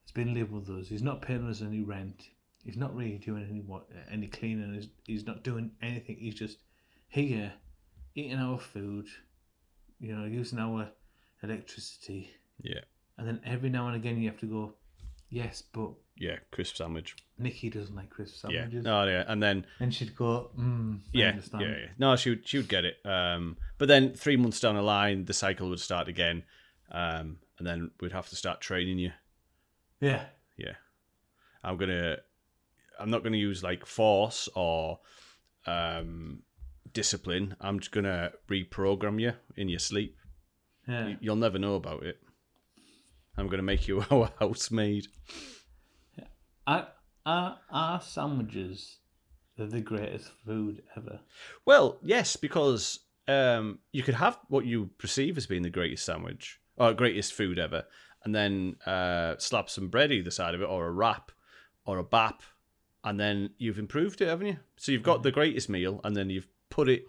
[0.04, 0.88] has been living with us.
[0.90, 2.30] He's not paying us any rent.
[2.66, 4.74] He's not really doing any what any cleaning.
[4.74, 6.18] He's, he's not doing anything.
[6.20, 6.58] He's just
[7.08, 7.54] here,
[8.16, 9.08] eating our food,
[10.00, 10.90] you know, using our
[11.44, 12.30] electricity.
[12.62, 12.82] yeah,
[13.18, 14.74] And then every now and again you have to go,
[15.30, 17.16] yes, but yeah, crisp sandwich.
[17.38, 18.86] Nikki doesn't like crisp sandwiches.
[18.86, 21.64] Yeah, oh yeah, and then And she'd go, mm, I yeah, understand.
[21.64, 21.88] yeah, yeah.
[21.98, 22.98] No, she would, she would get it.
[23.06, 26.44] Um, but then three months down the line, the cycle would start again,
[26.92, 29.12] um, and then we'd have to start training you.
[30.02, 30.26] yeah.
[30.58, 30.74] Yeah,
[31.64, 32.18] I'm gonna.
[33.00, 35.00] I'm not gonna use like force or
[35.66, 36.42] um,
[36.94, 37.56] discipline.
[37.60, 40.18] I'm just gonna reprogram you in your sleep.
[40.88, 41.16] Yeah.
[41.20, 42.20] You'll never know about it.
[43.38, 45.08] I'm gonna make you our housemaid.
[46.68, 46.88] Are,
[47.26, 49.00] are, are sandwiches
[49.58, 51.20] the greatest food ever?
[51.66, 56.60] Well, yes, because um, you could have what you perceive as being the greatest sandwich
[56.78, 57.86] or greatest food ever,
[58.24, 61.32] and then uh, slap some bread either side of it, or a wrap,
[61.86, 62.42] or a bap,
[63.04, 64.58] and then you've improved it, haven't you?
[64.78, 66.48] So you've got the greatest meal, and then you've
[66.80, 67.04] put it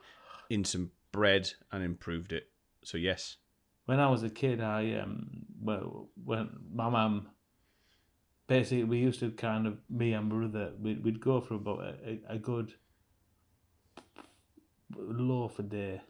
[0.48, 2.44] in some bread and improved it.
[2.82, 3.36] So yes,
[3.86, 7.28] When I was a kid, I um well when my mum
[8.46, 11.92] basically we used to kind of me and brother we'd, we'd go for about a,
[12.10, 12.74] a, a good
[14.96, 16.00] loaf a day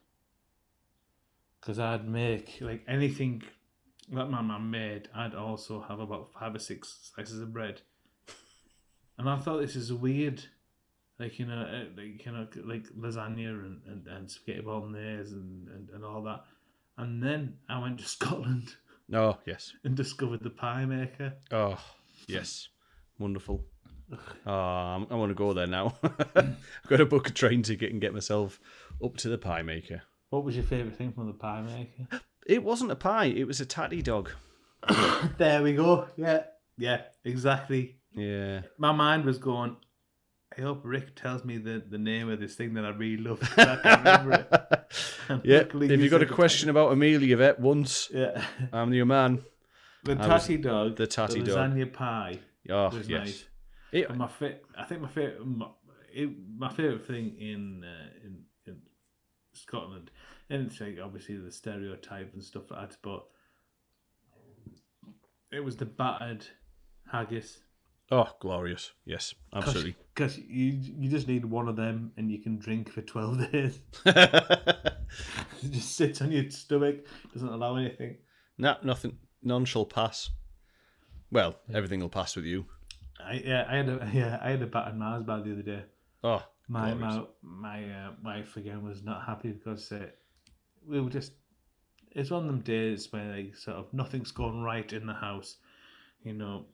[1.60, 3.42] because I'd make like anything
[4.12, 5.08] that my mum made.
[5.14, 7.82] I'd also have about five or six slices of bread,
[9.18, 10.44] and I thought this is weird.
[11.20, 15.68] Like you know, uh, like you know, like lasagna and, and, and spaghetti bolognese and,
[15.68, 16.44] and, and all that.
[16.96, 18.74] And then I went to Scotland
[19.12, 21.34] oh yes, and discovered the pie maker.
[21.52, 21.78] oh
[22.26, 22.68] yes,
[23.18, 23.62] wonderful.
[24.46, 25.94] Oh, I'm, I want to go there now.
[26.02, 26.56] I've
[26.88, 28.58] got to book a train ticket and get myself
[29.04, 30.02] up to the pie maker.
[30.30, 32.22] What was your favourite thing from the pie maker?
[32.46, 34.30] It wasn't a pie; it was a tatty dog.
[35.38, 36.08] there we go.
[36.16, 36.44] Yeah,
[36.78, 37.96] yeah, exactly.
[38.14, 38.62] Yeah.
[38.78, 39.76] My mind was going.
[40.58, 43.40] I hope Rick tells me the, the name of this thing that I really love.
[43.56, 44.76] I can't remember it.
[45.28, 45.58] And yeah.
[45.58, 49.44] If you you've got a question about Amelia Vet once, Yeah, I'm your man.
[50.02, 51.70] the I was- tatty dog, the tatty the dog.
[51.70, 53.20] lasagna pie Oh was yes.
[53.20, 53.44] nice.
[53.92, 55.66] It- my fa- I think my favorite, my,
[56.12, 58.80] it, my favorite thing in, uh, in in
[59.52, 60.10] Scotland,
[60.48, 63.24] and it's like obviously the stereotype and stuff like that, but
[65.52, 66.44] it was the battered
[67.12, 67.58] haggis.
[68.10, 68.92] Oh, glorious.
[69.04, 69.96] Yes, absolutely.
[70.14, 70.66] Because you
[70.98, 73.80] you just need one of them and you can drink for twelve days.
[74.04, 74.92] it
[75.70, 78.16] just sits on your stomach, doesn't allow anything.
[78.58, 79.18] nah, nothing.
[79.42, 80.30] None shall pass.
[81.32, 82.66] Well, everything will pass with you.
[83.24, 85.82] I yeah, I had a yeah, I had a battered Mars bar the other day.
[86.22, 87.26] Oh, My glorious.
[87.42, 90.06] my my uh, wife again was not happy because uh,
[90.86, 91.32] we were just.
[92.12, 95.56] It's one of them days where like sort of nothing's going right in the house,
[96.24, 96.66] you know.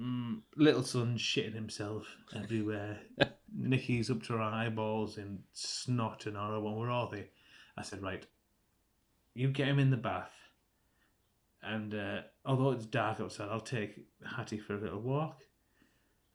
[0.00, 2.98] Mm, little son shitting himself everywhere.
[3.56, 6.78] Nikki's up to her eyeballs in snot and horrible.
[6.78, 7.28] Where are they?
[7.78, 8.24] I said, right,
[9.34, 10.32] you get him in the bath,
[11.62, 15.42] and uh, although it's dark outside, I'll take Hattie for a little walk.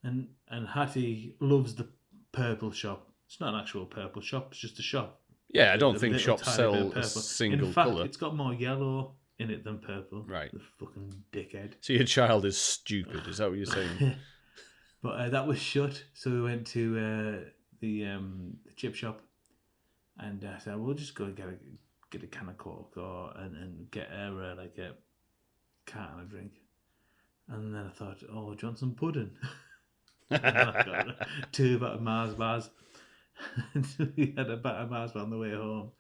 [0.04, 1.88] And and Hattie loves the
[2.32, 3.08] purple shop.
[3.28, 4.48] It's not an actual purple shop.
[4.52, 5.22] It's just a shop.
[5.54, 8.06] Yeah, I don't think shops sell a single In fact, colour.
[8.06, 10.24] it's got more yellow in it than purple.
[10.24, 10.52] Right.
[10.52, 11.74] The fucking dickhead.
[11.82, 13.28] So your child is stupid.
[13.28, 14.16] Is that what you're saying?
[15.04, 17.50] but uh, that was shut, so we went to uh,
[17.80, 19.22] the um, the chip shop,
[20.20, 21.56] and I said, "We'll just go and get a
[22.12, 24.94] get a can of coke or and, and get her uh, like a
[25.86, 26.54] can of drink."
[27.50, 29.32] And then I thought, "Oh, Johnson pudding."
[30.32, 32.70] And I got two battered Mars bars.
[34.16, 35.92] we had a battered Mars bar on the way home,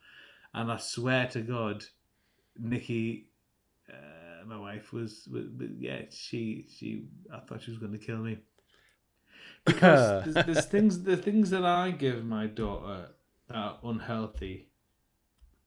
[0.53, 1.83] and I swear to God,
[2.57, 3.30] Nikki, uh,
[4.47, 8.17] my wife was, was, was- yeah, she she I thought she was going to kill
[8.17, 8.37] me.
[9.65, 13.09] Because there's, there's things the things that I give my daughter
[13.47, 14.67] that are unhealthy.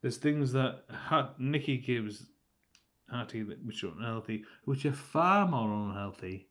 [0.03, 2.27] There's things that ha- Nikki gives
[3.11, 6.49] Hattie that- which are unhealthy, which are far more unhealthy,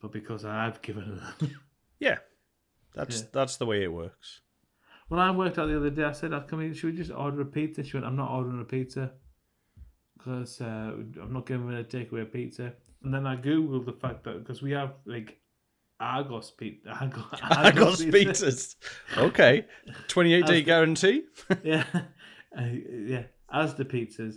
[0.00, 1.50] but because I've given them.
[2.00, 2.18] yeah,
[2.94, 3.26] that's Yeah.
[3.32, 4.40] that's the way it works.
[5.08, 6.74] When I worked out the other day, I said, "Oh, "Can we?
[6.74, 9.12] Should we just order a pizza?" She went, "I'm not ordering a pizza
[10.24, 12.72] because uh, I'm not giving a takeaway pizza.
[13.02, 15.38] And then I googled the fact that because we have like
[16.00, 18.76] Argos pizza, Argos, Argos pizzas.
[19.16, 19.66] Okay.
[20.08, 21.22] 28 day the- guarantee?
[21.64, 24.36] yeah, uh, yeah, Asda pizzas.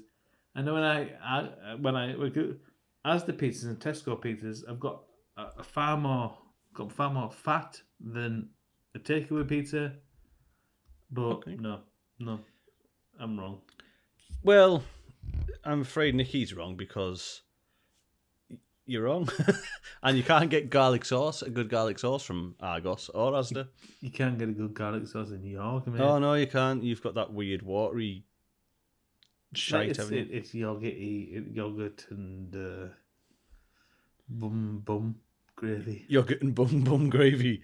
[0.55, 5.03] And then when I, I when I Asda pizzas and Tesco pizzas, I've got
[5.37, 6.37] a, a far more
[6.73, 8.49] got far more fat than
[8.95, 9.93] a takeaway pizza.
[11.11, 11.55] But Okay.
[11.59, 11.81] no,
[12.19, 12.39] no,
[13.19, 13.61] I'm wrong.
[14.43, 14.83] Well,
[15.65, 17.41] I'm afraid Nikki's wrong because
[18.85, 19.27] you're wrong.
[20.03, 23.67] and you can't get garlic sauce, a good garlic sauce from Argos or Asda.
[24.01, 25.87] You can't get a good garlic sauce in New York.
[25.87, 25.99] Mate.
[26.01, 26.83] Oh, no, you can't.
[26.83, 28.23] You've got that weird watery
[29.55, 30.21] shite, it's, haven't you?
[30.21, 32.87] it, it's yogurty, yogurt and uh,
[34.29, 35.15] bum bum
[35.55, 36.05] gravy.
[36.07, 37.63] Yogurt and bum bum gravy.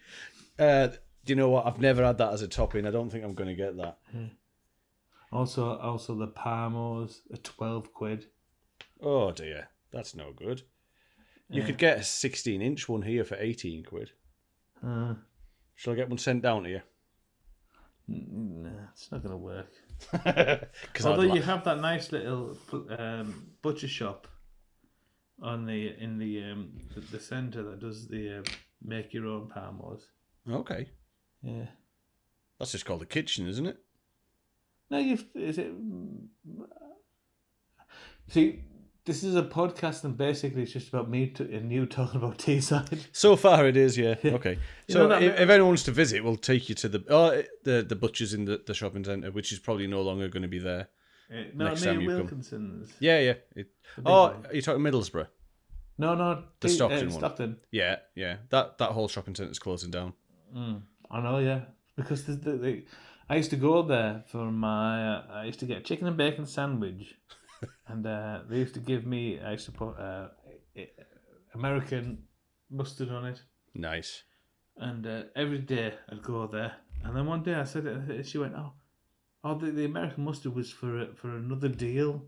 [0.57, 1.67] Uh, do you know what?
[1.67, 2.87] I've never had that as a topping.
[2.87, 3.99] I don't think I'm going to get that.
[5.31, 8.25] Also, also the Parmos, a twelve quid.
[9.01, 9.69] Oh, dear.
[9.91, 10.63] That's no good.
[11.49, 11.67] You Yeah.
[11.67, 14.11] could get a 16 inch one here for 18 quid.
[14.83, 15.15] Uh,
[15.75, 16.81] Shall I get one sent down to you?
[18.07, 19.71] Nah, it's not gonna work.
[20.11, 22.57] Because Although you have that nice little
[22.97, 24.27] um, butcher shop
[25.41, 28.43] on the in the um, the, the centre that does the uh,
[28.81, 30.01] make your own parmos.
[30.49, 30.89] Okay.
[31.41, 31.67] Yeah.
[32.59, 33.77] That's just called a kitchen, isn't it?
[34.91, 35.71] No, you've is it?
[38.27, 38.59] See,
[39.05, 42.37] this is a podcast, and basically it's just about me to, and you talking about
[42.39, 43.07] Teesside.
[43.13, 44.15] So far, it is, yeah.
[44.23, 44.59] Okay.
[44.87, 47.83] You So if, if anyone wants to visit, we'll take you to the oh, the
[47.83, 50.59] the butchers in the, the shopping centre, which is probably no longer going to be
[50.59, 50.89] there.
[51.31, 52.17] Uh, no, Next time you come.
[52.17, 52.91] Wilkinson's.
[52.99, 53.33] Yeah, yeah.
[53.55, 54.45] It, big oh, one.
[54.47, 55.27] are you talking Middlesbrough?
[55.99, 57.19] No, no, The Te- Stockton uh, one.
[57.19, 57.57] Stockton.
[57.71, 58.37] Yeah, yeah.
[58.49, 60.11] That that whole shopping centre is closing down.
[60.53, 61.61] Mm, I know, yeah,
[61.95, 62.83] because the, the, the,
[63.31, 65.07] I used to go there for my.
[65.07, 67.15] Uh, I used to get a chicken and bacon sandwich,
[67.87, 69.39] and uh, they used to give me.
[69.39, 70.27] I used to put uh,
[71.53, 72.23] American
[72.69, 73.41] mustard on it,
[73.73, 74.23] Nice.
[74.75, 76.73] and uh, every day I'd go there.
[77.05, 78.73] And then one day I said it, she went, "Oh,
[79.45, 82.25] oh, the, the American mustard was for a, for another deal.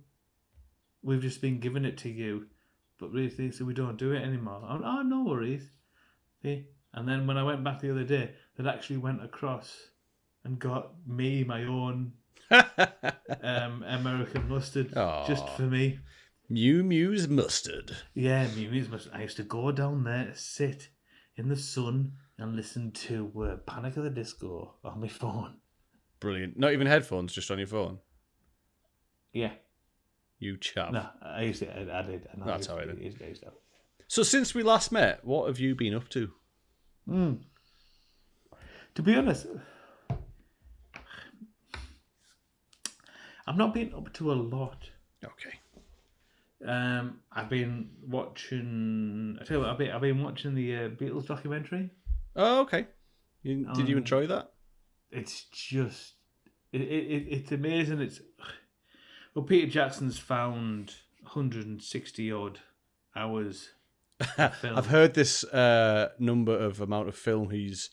[1.02, 2.46] We've just been giving it to you,
[2.98, 5.70] but really, so we don't do it anymore." I went, "Oh, no worries."
[6.42, 6.68] See?
[6.94, 9.90] And then when I went back the other day, they actually went across
[10.44, 12.14] and got me my own
[12.52, 14.94] um, American mustard
[15.28, 16.00] just for me.
[16.50, 17.98] Mew Mew's mustard.
[18.14, 19.14] Yeah, Mew Mew's mustard.
[19.16, 20.90] I used to go down there, sit
[21.36, 25.56] in the sun, and listen to uh, Panic of the Disco on my phone.
[26.20, 26.58] Brilliant.
[26.58, 28.00] Not even headphones, just on your phone.
[29.32, 29.52] Yeah.
[30.40, 30.92] You chap.
[30.92, 31.70] No, I used to.
[31.70, 32.28] I, I did.
[32.30, 33.52] I That's all right I used, I used to.
[34.08, 36.32] So since we last met, what have you been up to?
[37.08, 37.40] Mm.
[38.96, 39.48] To be honest,
[43.48, 44.90] I've not been up to a lot.
[45.24, 45.60] Okay.
[46.66, 49.38] Um, I've been watching.
[49.42, 51.90] I tell you what, I've been, I've been watching the uh, Beatles documentary.
[52.36, 52.88] Oh, okay.
[53.42, 54.52] You, did you Um, enjoy that?
[55.12, 56.14] It's just,
[56.72, 58.00] it, it, it- it's amazing.
[58.02, 58.22] It's
[59.36, 62.60] well, Peter Jackson's found 160 odd
[63.16, 63.72] hours.
[64.38, 67.90] I've heard this uh, number of amount of film he's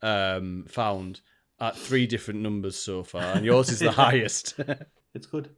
[0.00, 1.20] um, found
[1.62, 4.54] at three different numbers so far, and yours is the highest.
[5.14, 5.50] It's good.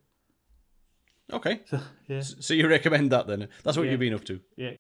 [1.33, 1.61] okay.
[1.67, 3.49] So, yeah, So you recommend that then?
[3.63, 3.93] That's what Yeah.
[3.93, 4.41] you've been up to.
[4.57, 4.73] yeah.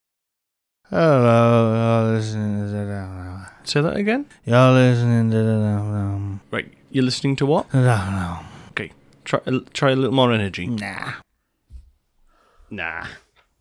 [0.91, 1.73] Hello,
[2.05, 4.27] you're listening to the Say that again.
[4.45, 6.69] You're listening to the Right.
[6.91, 7.73] You're listening to what?
[7.73, 8.41] No,
[8.73, 8.91] Okay.
[9.25, 10.67] Try uh, try a little more energy.
[10.67, 11.13] Nah.
[12.71, 13.07] Nah.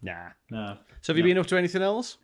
[0.02, 0.30] Nah.
[0.52, 2.18] No, So have you been up to anything else?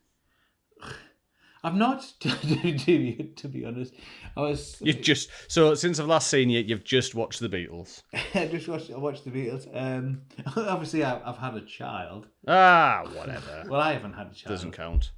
[1.63, 2.13] I've not.
[2.21, 3.93] To be, to be honest,
[4.37, 4.77] I was.
[4.81, 8.03] You just so since I've last seen you, you've just watched the Beatles.
[8.33, 8.91] I just watched.
[8.91, 9.67] I watched the Beatles.
[9.73, 10.21] Um,
[10.55, 12.27] obviously, I've, I've had a child.
[12.47, 13.65] Ah, whatever.
[13.67, 14.55] Well, I haven't had a child.
[14.55, 15.11] Doesn't count.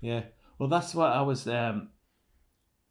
[0.00, 0.22] Yeah.
[0.58, 1.48] Well, that's what I was.
[1.48, 1.88] Um,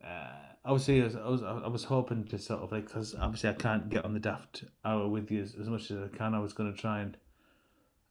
[0.04, 0.32] uh,
[0.66, 3.54] obviously, I was, I was I was hoping to sort of like because obviously I
[3.54, 6.34] can't get on the daft hour with you as, as much as I can.
[6.34, 7.18] I was going to try and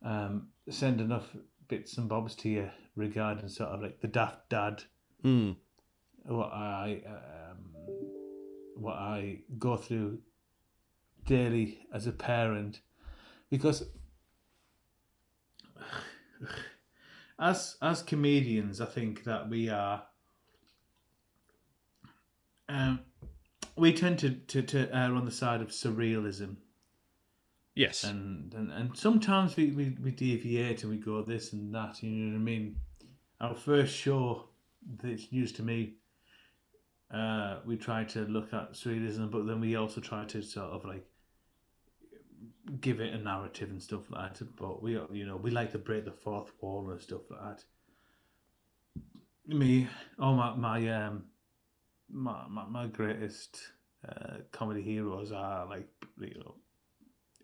[0.05, 1.29] um, send enough
[1.68, 4.83] bits and bobs to you regarding sort of like the daft dad.
[5.22, 5.52] Hmm.
[6.24, 7.59] what I um,
[8.76, 10.18] what I go through
[11.24, 12.80] daily as a parent,
[13.51, 13.84] because
[17.38, 20.03] as as comedians, I think that we are
[22.68, 23.01] um,
[23.76, 26.57] we tend to, to, to err on the side of surrealism,
[27.77, 28.05] Yes.
[28.05, 32.03] and and, and sometimes we, we, we deviate and we go this and that.
[32.03, 32.77] You know what I mean?
[33.41, 34.49] Our first show
[35.03, 35.97] that's news to me.
[37.12, 40.85] Uh, we try to look at surrealism, but then we also try to sort of
[40.87, 41.07] like
[42.81, 44.57] give it a narrative and stuff like that.
[44.57, 47.64] But we, you know, we like to break the fourth wall and stuff like that.
[49.47, 49.87] Me,
[50.18, 51.24] all my my um,
[52.11, 53.61] my my, my greatest
[54.09, 56.55] uh, comedy heroes are like you know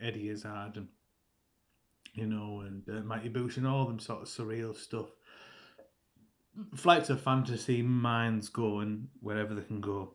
[0.02, 0.88] Eddie Izzard and
[2.14, 5.08] you know and uh, Mighty Boosh and all them sort of surreal stuff.
[6.76, 10.14] Flights of fantasy, minds going wherever they can go,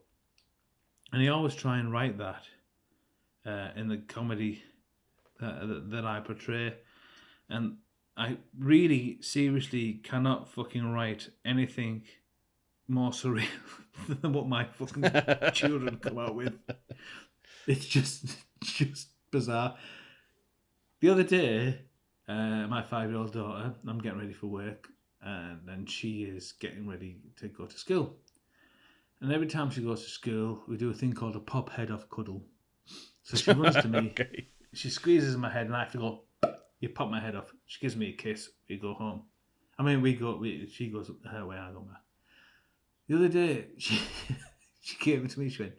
[1.12, 2.44] and he always try and write that
[3.46, 4.62] uh, in the comedy
[5.40, 6.76] that, that that I portray,
[7.50, 7.78] and
[8.16, 12.04] I really seriously cannot fucking write anything
[12.88, 13.48] more surreal
[14.22, 15.12] than what my fucking
[15.54, 16.54] children come out with.
[17.70, 19.76] It's just just bizarre.
[21.00, 21.80] The other day,
[22.28, 24.88] uh, my five year old daughter, I'm getting ready for work,
[25.22, 28.16] and then she is getting ready to go to school.
[29.22, 31.92] And every time she goes to school, we do a thing called a pop head
[31.92, 32.44] off cuddle.
[33.24, 34.48] So she runs to me, okay.
[34.74, 36.24] she squeezes my head, and I have to go.
[36.80, 37.52] You pop my head off.
[37.66, 38.50] She gives me a kiss.
[38.70, 39.24] We go home.
[39.80, 40.38] I mean, we go.
[40.38, 41.58] We, she goes her way.
[41.58, 41.96] I go mine.
[43.08, 44.00] The other day, she
[44.82, 45.50] she came to me.
[45.50, 45.76] She went,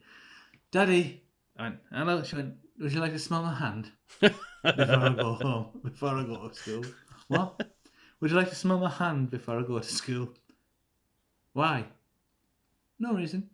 [0.72, 1.22] "Daddy,"
[1.57, 5.34] I went, "Hello." She went, "Would you like to smell my hand before I go
[5.34, 5.80] home?
[5.82, 6.84] Before I go to school?"
[7.28, 7.62] What?
[8.20, 10.30] Would you like to smell my hand before I go to school?
[11.52, 11.84] Why?
[12.98, 13.50] No reason.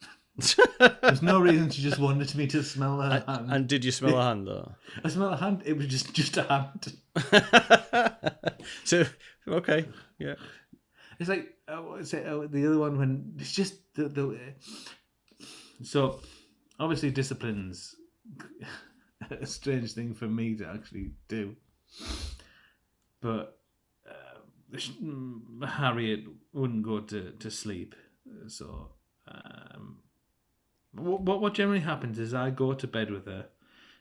[1.02, 1.70] There's no reason.
[1.70, 3.52] She just wanted me to smell her hand.
[3.52, 4.72] and did you smell a hand though?
[5.04, 5.62] I smell a hand.
[5.64, 6.96] It was just just a hand.
[8.84, 9.04] so
[9.46, 9.86] okay,
[10.18, 10.34] yeah.
[11.20, 14.38] It's like uh, what's it, uh, the other one when it's just the the.
[15.82, 16.20] So,
[16.80, 17.94] obviously, disciplines
[19.40, 21.56] a strange thing for me to actually do,
[23.20, 23.58] but
[24.08, 27.94] uh, Harriet wouldn't go to to sleep,
[28.48, 28.90] so.
[29.26, 29.98] Um,
[30.96, 33.46] what, what generally happens is I go to bed with her,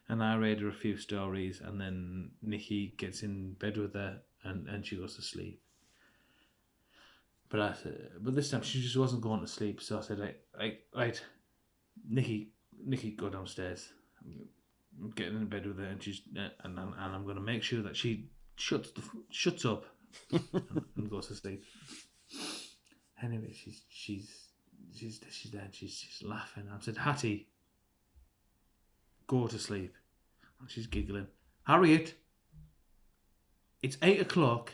[0.07, 4.21] and I read her a few stories, and then Nikki gets in bed with her,
[4.43, 5.61] and, and she goes to sleep.
[7.49, 10.19] But I said, but this time she just wasn't going to sleep, so I said,
[10.19, 11.21] right, right, right,
[12.07, 12.49] Nikki,
[12.83, 13.89] Nikki, go downstairs.
[15.15, 17.81] Getting in bed with her, and she's and and, and I'm going to make sure
[17.81, 19.85] that she shuts the, shuts up
[20.31, 20.41] and,
[20.95, 21.63] and goes to sleep.
[23.21, 24.47] Anyway, she's she's
[24.95, 25.61] she's she's there.
[25.63, 26.65] and She's she's laughing.
[26.71, 27.47] I said, Hattie,
[29.27, 29.93] go to sleep.
[30.59, 31.27] And she's giggling.
[31.63, 32.13] Harriet,
[33.81, 34.73] it's eight o'clock.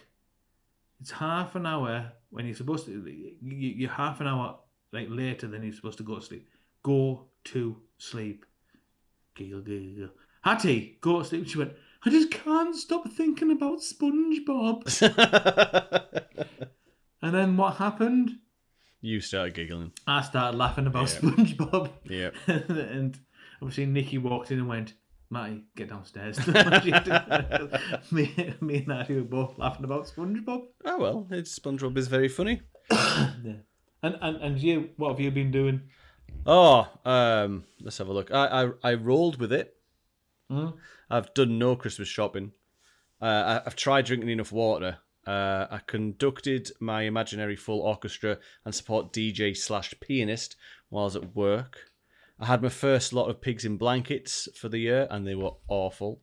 [0.99, 2.91] It's half an hour when you're supposed to.
[2.91, 4.59] you- You're half an hour
[4.91, 6.47] like later than you're supposed to go to sleep.
[6.83, 8.45] Go to sleep.
[9.39, 10.09] Giggle, giggle, giggle.
[10.41, 11.47] Hattie, go to sleep.
[11.47, 11.71] She went.
[12.05, 14.83] I just can't stop thinking about SpongeBob.
[17.21, 18.31] And then what happened?
[19.01, 19.91] you started giggling.
[20.07, 21.19] I started laughing about Yeah.
[21.19, 21.89] SpongeBob.
[22.05, 22.29] Yeah.
[22.47, 23.17] and
[23.61, 24.93] obviously Nikki walked in and went,
[25.29, 26.37] Matty, get downstairs.
[28.11, 30.63] me, me and Natty were both laughing about SpongeBob.
[30.85, 32.61] Oh well, it's SpongeBob is very funny.
[32.91, 33.53] Yeah.
[34.01, 35.81] And, and and you, what have you been doing?
[36.45, 38.31] Oh, um, let's have a look.
[38.31, 39.75] I I, I rolled with it.
[40.49, 40.69] Hmm?
[41.09, 42.53] I've done no Christmas shopping.
[43.21, 44.97] Uh, I, I've tried drinking enough water.
[45.27, 50.55] Uh, I conducted my imaginary full orchestra and support DJ slash pianist
[50.89, 51.91] while I was at work.
[52.39, 55.51] I had my first lot of pigs in blankets for the year, and they were
[55.67, 56.21] awful.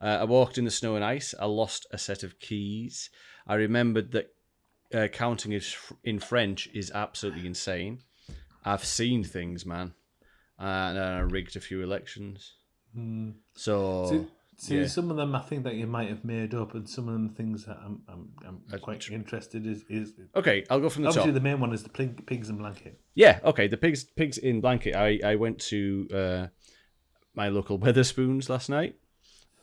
[0.00, 1.34] Uh, I walked in the snow and ice.
[1.40, 3.08] I lost a set of keys.
[3.46, 4.34] I remembered that
[4.92, 5.74] uh, counting is
[6.04, 8.02] in French is absolutely insane.
[8.64, 9.94] I've seen things, man,
[10.58, 12.54] and I rigged a few elections.
[13.54, 14.86] So See, see yeah.
[14.86, 17.28] some of them I think that you might have made up, and some of them
[17.30, 21.32] things that I'm I'm, I'm quite interested is is okay, I'll go from the obviously
[21.32, 21.34] top.
[21.34, 23.00] the main one is the pig, pigs and blanket.
[23.14, 23.66] Yeah, okay.
[23.68, 24.94] The pigs, pigs in blanket.
[24.96, 26.46] I, I went to uh,
[27.34, 28.96] my local Wetherspoons last night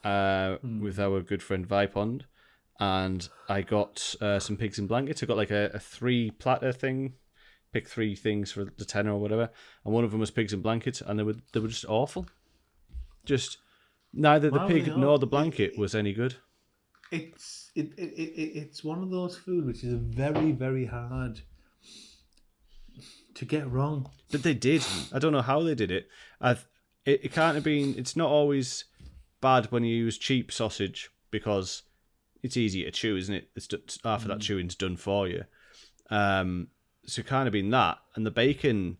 [0.04, 2.24] uh, with our good friend Vipond,
[2.80, 5.24] and I got uh, some pigs in blankets.
[5.24, 7.14] I got like a, a three platter thing.
[7.74, 9.50] Pick three things for the tenner or whatever,
[9.86, 12.26] and one of them was pigs and blankets, and they were they were just awful.
[13.26, 13.60] Just
[14.14, 16.36] neither the pig nor the blanket was any good.
[17.12, 21.42] It's it, it, it, it- it's one of those food which is very very hard
[23.36, 24.10] to get wrong.
[24.32, 24.84] But they did.
[25.14, 26.08] I don't know how they did it.
[26.42, 26.68] I've,
[27.06, 27.96] it, it can't have been.
[27.98, 28.86] It's not always
[29.40, 31.84] bad when you use cheap sausage because
[32.44, 33.50] it's easy to chew, isn't it?
[33.56, 35.46] It's d- half of that chewing's done for you.
[36.10, 36.68] Um,
[37.06, 38.98] so kind of been that, and the bacon.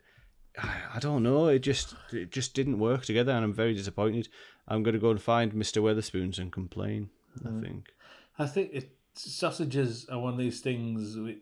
[0.58, 1.48] I, don't know.
[1.48, 4.30] It just it just didn't work together, and I'm very disappointed.
[4.68, 7.10] I'm going to go and find Mister Wetherspoons and complain.
[7.46, 7.64] I mm.
[7.64, 7.90] think.
[8.38, 11.18] I think it, sausages are one of these things.
[11.18, 11.40] We,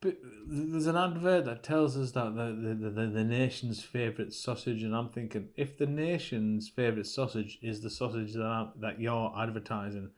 [0.00, 0.16] But
[0.46, 4.94] there's an advert that tells us that the the, the, the nation's favourite sausage, and
[4.94, 10.10] I'm thinking if the nation's favourite sausage is the sausage that I'm, that you're advertising,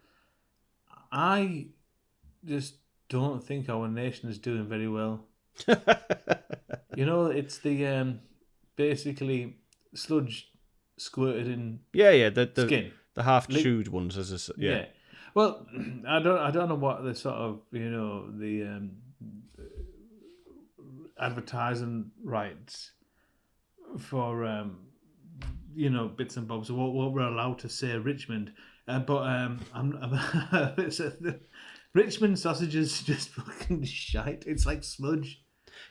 [1.12, 1.68] I
[2.44, 2.76] just
[3.08, 5.24] don't think our nation is doing very well.
[6.96, 8.20] You know, it's the um,
[8.74, 9.56] basically
[9.94, 10.50] sludge
[10.96, 12.30] squirted in yeah, yeah.
[12.30, 12.92] The the, skin.
[13.12, 14.70] the half chewed ones, as s- yeah.
[14.70, 14.84] Yeah.
[15.34, 15.66] Well,
[16.08, 16.38] I don't.
[16.38, 18.92] I don't know what the sort of you know the um,
[21.20, 22.92] advertising rights
[23.98, 24.78] for um,
[25.74, 26.72] you know bits and bobs.
[26.72, 28.52] What, what we're allowed to say Richmond,
[28.88, 31.34] uh, but um, I'm, I'm a,
[31.96, 34.44] Richmond sausages just fucking shite.
[34.46, 35.42] It's like smudge.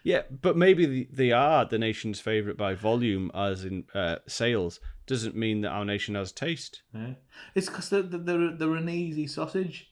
[0.03, 4.79] Yeah, but maybe they are the nation's favourite by volume, as in uh, sales.
[5.07, 6.81] Doesn't mean that our nation has taste.
[6.93, 7.13] Yeah.
[7.53, 9.91] It's because they're, they're they're an easy sausage.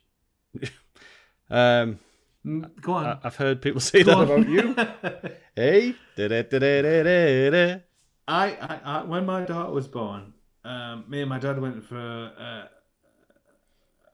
[1.49, 1.99] Um,
[2.45, 3.05] Mm, Go on.
[3.05, 4.41] I, I've heard people say Go that on.
[4.41, 4.75] about you.
[5.55, 5.95] hey.
[8.27, 10.33] I, I, I when my daughter was born,
[10.65, 11.97] um, me and my dad went for
[12.37, 12.65] uh,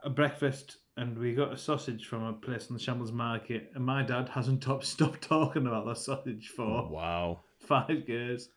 [0.03, 3.71] a breakfast and we got a sausage from a place in the Shambles Market.
[3.73, 7.39] And my dad hasn't top, stopped talking about that sausage for wow.
[7.57, 8.49] five years.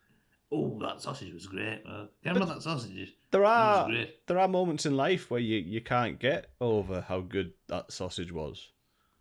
[0.51, 2.09] Oh, that sausage was great, man.
[2.25, 3.15] Remember that sausage.
[3.31, 4.27] There are great.
[4.27, 8.33] there are moments in life where you, you can't get over how good that sausage
[8.33, 8.71] was.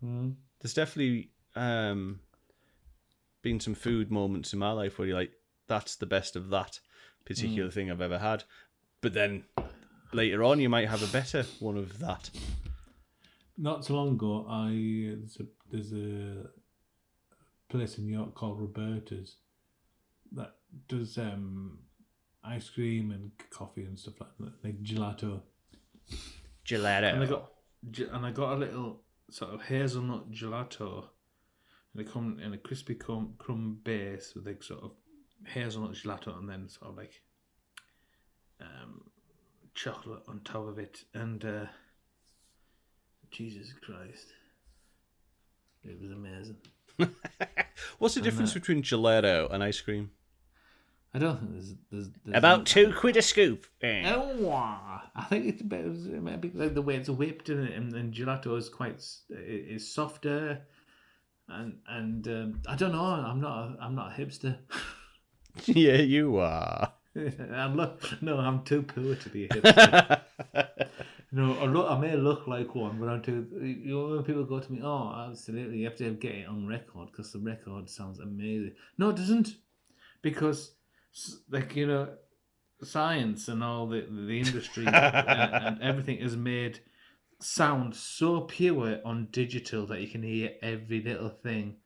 [0.04, 0.34] Mm.
[0.60, 2.18] There's definitely um,
[3.40, 5.32] been some food moments in my life where you're like,
[5.68, 6.80] that's the best of that
[7.24, 8.42] particular thing I've ever had.
[9.00, 9.44] But then
[10.12, 12.28] later on, you might have a better one of that.
[13.62, 14.70] Not so long ago, I
[15.20, 16.48] there's a, there's a
[17.68, 19.36] place in New York called Roberta's
[20.32, 20.56] that
[20.88, 21.78] does um,
[22.42, 25.42] ice cream and coffee and stuff like that, like gelato.
[26.66, 27.14] Gelato.
[27.14, 27.52] And I got
[28.12, 31.04] and I got a little sort of hazelnut gelato,
[31.94, 34.90] and it come in a crispy crumb, crumb base with like sort of
[35.46, 37.22] hazelnut gelato, and then sort of like
[38.60, 39.04] um,
[39.72, 41.66] chocolate on top of it, and uh,
[43.32, 44.26] Jesus Christ,
[45.84, 46.56] it was amazing.
[47.98, 50.10] What's the difference that- between gelato and ice cream?
[51.14, 53.66] I don't think there's there's, there's About two quid a scoop.
[53.84, 54.50] Oh,
[55.14, 58.14] I think it's bit, it might be like the way it's whipped in and, and
[58.14, 60.62] gelato is quite is softer,
[61.48, 63.04] and and um, I don't know.
[63.04, 64.56] I'm not a, I'm not a hipster.
[65.66, 66.94] yeah, you are.
[67.52, 70.22] I'm look, no, I'm too poor to be a hipster.
[71.32, 73.46] no, I, look, I may look like one, but I'm too.
[73.62, 76.66] You know, when people go to me, oh, absolutely, you have to get it on
[76.66, 78.74] record because the record sounds amazing.
[78.96, 79.56] No, it doesn't,
[80.22, 80.72] because
[81.50, 82.08] like you know,
[82.82, 86.80] science and all the the industry and, and everything is made
[87.40, 91.76] sound so pure on digital that you can hear every little thing.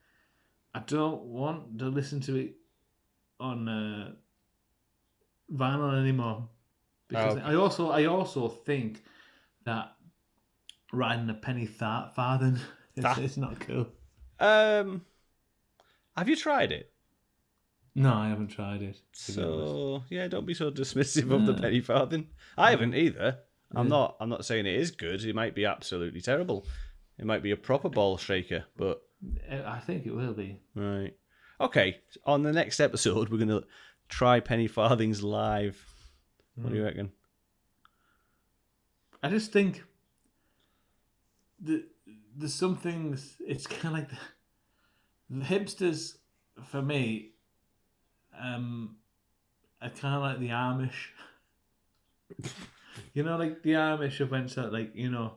[0.75, 2.55] I don't want to listen to it
[3.41, 4.13] on uh,
[5.53, 6.49] vinyl anymore
[7.09, 7.43] because Okay.
[7.45, 9.03] I also I also think
[9.65, 9.93] that
[10.93, 12.59] riding a penny th- farthing
[12.97, 13.87] is, That- is not cool.
[14.39, 15.05] Um,
[16.17, 16.93] have you tried it?
[17.95, 18.97] No, I haven't tried it.
[19.25, 19.67] to be honest.
[19.73, 22.29] So yeah, don't be so dismissive of the penny farthing.
[22.59, 23.39] I haven't either.
[23.75, 23.91] I'm Yeah.
[23.91, 24.17] not.
[24.21, 25.25] I'm not saying it is good.
[25.25, 26.67] It might be absolutely terrible.
[27.19, 29.03] It might be a proper ball shaker, but
[29.51, 30.61] I think it will be.
[30.75, 31.15] right.
[31.59, 32.01] Okay.
[32.25, 33.63] On the next episode, we're gonna
[34.09, 35.85] try penny farthings live.
[36.55, 37.13] What do you reckon?
[39.23, 39.83] I just think
[41.61, 41.85] the
[42.37, 43.37] there's some things.
[43.47, 44.17] It's kind of like the,
[45.31, 46.17] the hipsters
[46.65, 47.31] for me.
[48.39, 48.97] Um,
[49.81, 51.09] are kind of like the Amish.
[53.15, 55.33] you know, like the Amish events that, like you know,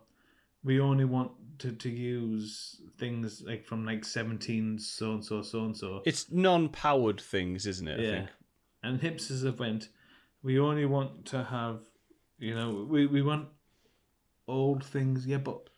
[0.63, 5.63] we only want to, to use things like from like seventeen so and so so
[5.65, 6.01] and so.
[6.05, 7.99] It's non-powered things, isn't it?
[7.99, 8.11] I Yeah.
[8.11, 8.29] think.
[8.83, 9.89] And hipsters have went.
[10.41, 11.81] We only want to have,
[12.37, 13.49] you know, we, we want
[14.47, 15.27] old things.
[15.27, 15.69] Yeah, but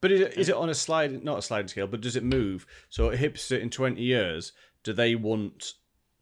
[0.00, 2.22] But is it, is it on a slide, not a sliding scale, but does it
[2.24, 2.66] move?
[2.90, 4.52] So a hipster in 20 years,
[4.84, 5.74] do they want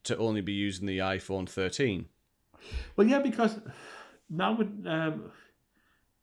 [0.04, 2.06] to only be using the iPhone 13?
[2.96, 3.58] Well, yeah, because
[4.30, 5.30] now with um,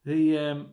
[0.06, 0.68] the um,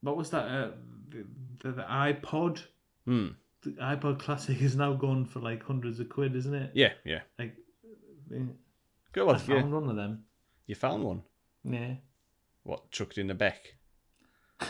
[0.00, 0.44] what was that?
[0.44, 0.70] Uh,
[1.08, 1.24] the,
[1.60, 2.62] the, the iPod,
[3.04, 3.28] Hmm.
[3.62, 6.70] the iPod Classic is now gone for like hundreds of quid, isn't it?
[6.74, 7.20] Yeah, yeah.
[7.38, 7.56] Like,
[8.34, 8.38] eh,
[9.12, 10.24] Go I found one of them.
[10.66, 11.22] You found one.
[11.64, 11.94] Yeah.
[12.64, 13.74] What, chucked in the beck?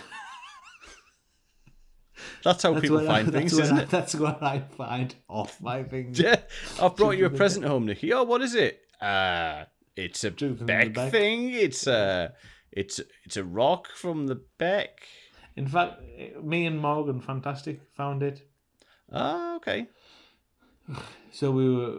[2.45, 3.91] That's how people what I- find things, that's isn't what I- it?
[3.91, 6.19] That's what I find off my things.
[6.19, 6.37] Yeah.
[6.81, 8.13] I've brought you a present home, Nicky.
[8.13, 8.81] Oh, what is it?
[9.01, 9.65] Uh,
[9.97, 11.11] it's a beck beck.
[11.11, 11.51] thing.
[11.53, 12.35] It's a,
[12.71, 15.01] it's, it's a rock from the beck.
[15.57, 16.01] In fact,
[16.43, 18.47] me and Morgan, fantastic, found it.
[19.13, 19.87] Ah, okay.
[21.33, 21.99] So we were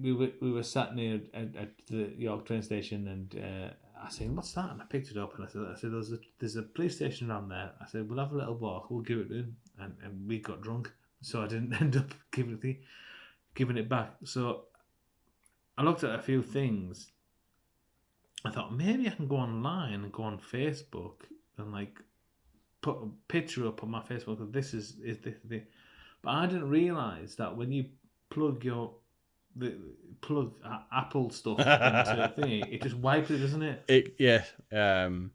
[0.00, 3.70] we were we were sat near at, at the York train station, and uh,
[4.04, 6.12] I said, "What's that?" And I picked it up, and I said, "I said there's
[6.12, 8.90] a there's a police station around there." I said, "We'll have a little walk.
[8.90, 12.54] We'll give it in," and, and we got drunk, so I didn't end up giving
[12.54, 12.78] it the,
[13.54, 14.14] giving it back.
[14.24, 14.64] So
[15.76, 17.12] I looked at a few things.
[18.44, 21.22] I thought maybe I can go online and go on Facebook
[21.58, 21.98] and like
[22.80, 25.62] put a picture up on my Facebook that this is is this the
[26.22, 27.86] but I didn't realize that when you
[28.30, 28.94] plug your
[29.56, 29.74] the
[30.20, 33.84] plug uh, Apple stuff into thingy, it just wipes it, doesn't it?
[33.88, 35.30] It yeah um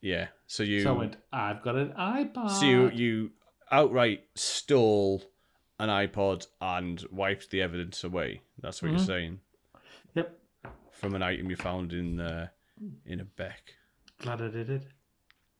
[0.00, 0.28] yeah.
[0.46, 2.50] So you So I went, I've got an iPod.
[2.58, 3.30] so you you
[3.70, 5.22] outright stole
[5.78, 8.42] an iPod and wiped the evidence away.
[8.60, 8.94] That's what Mhm.
[8.96, 9.40] you're saying
[10.14, 10.38] Yep.
[10.92, 12.48] from an item you found in uh,
[13.06, 13.74] in a beck.
[14.18, 14.82] Glad I did it.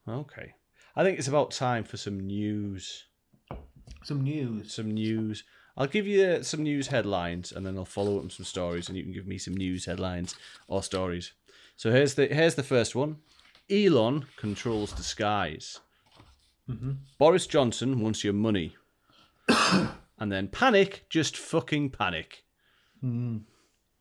[0.09, 0.55] Okay.
[0.97, 3.07] I think it's about time for some news.
[4.03, 4.73] Some news.
[4.75, 5.45] Some news.
[5.81, 8.99] I'll give you some news headlines and then I'll follow up with some stories and
[8.99, 10.37] you can give me some news headlines
[10.69, 11.33] or stories.
[11.75, 13.17] So here's the here's the first one.
[13.71, 15.81] Elon controls the skies.
[16.69, 16.99] Mhm.
[17.17, 18.77] Boris Johnson wants your money.
[20.19, 22.45] and then panic, just fucking panic.
[23.03, 23.45] Mm.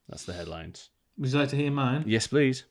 [0.10, 0.90] That's the headlines.
[1.18, 2.04] Would you like to hear mine?
[2.06, 2.66] Yes, please.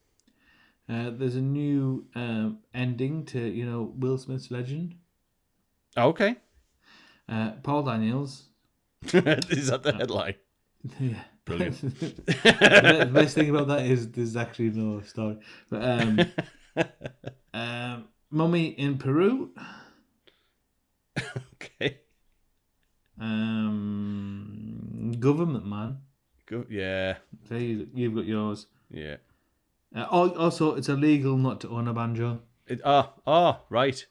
[0.86, 4.96] Uh, there's a new um, ending to you know Will Smith's legend.
[5.96, 6.36] Okay.
[7.26, 8.48] Uh, Paul Daniels.
[9.12, 10.34] Is that the headline?
[10.98, 11.22] Yeah.
[11.44, 11.80] Brilliant.
[12.26, 15.38] the best thing about that is there's actually no story.
[15.70, 16.20] But um,
[17.54, 19.50] um, Mummy in Peru.
[21.54, 22.00] okay.
[23.18, 25.98] Um, government man.
[26.46, 27.16] Go, yeah.
[27.48, 28.66] There you, you've got yours.
[28.90, 29.16] Yeah.
[29.96, 32.40] Uh, also, it's illegal not to own a banjo.
[32.66, 34.06] It, ah, ah, right.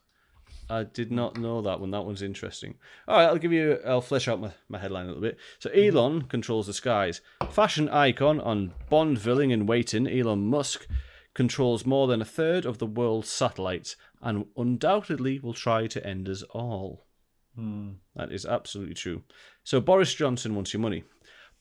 [0.70, 1.92] I did not know that one.
[1.92, 2.76] That one's interesting.
[3.08, 3.80] All right, I'll give you.
[3.86, 5.38] I'll flesh out my, my headline a little bit.
[5.60, 7.22] So Elon controls the skies.
[7.50, 10.08] Fashion icon on Bond villing in waiting.
[10.08, 10.88] Elon Musk
[11.34, 16.28] controls more than a third of the world's satellites and undoubtedly will try to end
[16.28, 17.06] us all.
[17.56, 17.92] Hmm.
[18.16, 19.24] That is absolutely true.
[19.64, 21.04] So Boris Johnson wants your money.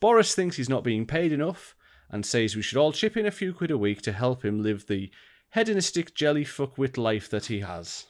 [0.01, 1.75] Boris thinks he's not being paid enough
[2.11, 4.63] and says we should all chip in a few quid a week to help him
[4.63, 5.11] live the
[5.53, 8.07] hedonistic jelly fuckwit life that he has.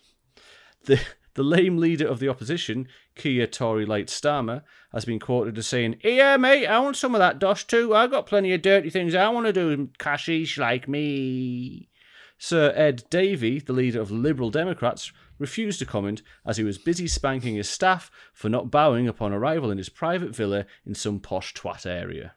[0.86, 1.00] The
[1.36, 4.62] the lame leader of the opposition, Keir Tory Light Starmer,
[4.92, 7.94] has been quoted as saying, Yeah, mate, I want some of that dosh too.
[7.94, 11.90] I've got plenty of dirty things I want to do, cashish like me.
[12.38, 17.06] Sir Ed Davey, the leader of Liberal Democrats, refused to comment as he was busy
[17.06, 21.52] spanking his staff for not bowing upon arrival in his private villa in some posh
[21.52, 22.34] twat area.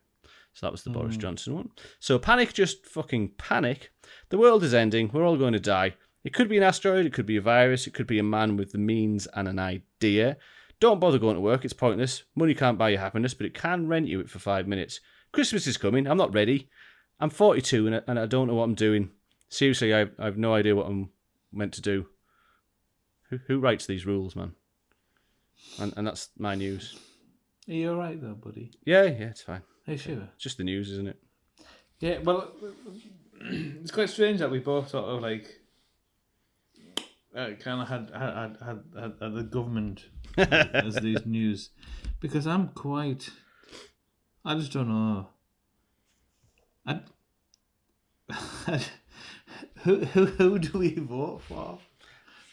[0.54, 1.22] So that was the Boris hmm.
[1.22, 1.70] Johnson one.
[2.00, 3.91] So panic, just fucking panic.
[4.28, 5.10] The world is ending.
[5.14, 5.95] We're all going to die.
[6.24, 8.57] It could be an asteroid, it could be a virus, it could be a man
[8.57, 10.38] with the means and an idea.
[10.80, 12.24] Don't bother going to work, it's pointless.
[12.36, 14.99] Money can't buy you happiness, but it can rent you it for five minutes.
[15.32, 16.70] Christmas is coming, I'm not ready.
[17.20, 19.11] I'm 42 and I, and I don't know what I'm doing.
[19.49, 21.09] Seriously, I, I have no idea what I'm
[21.51, 22.07] meant to do.
[23.30, 24.53] Who, who writes these rules, man?
[25.80, 26.97] And, and that's my news.
[27.67, 28.72] Are you alright though, buddy?
[28.86, 29.61] Yeah, yeah, it's fine.
[29.88, 30.30] Are you sure?
[30.34, 31.22] It's just the news, isn't it?
[31.99, 32.51] Yeah, well,
[33.41, 35.59] it's quite strange that we both sort of like
[37.36, 40.06] uh, kind of had had, had had had the government
[40.38, 41.70] as these news
[42.20, 43.30] because I'm quite.
[44.46, 45.28] I just don't know.
[46.86, 47.02] I,
[49.84, 51.80] who who who do we vote for?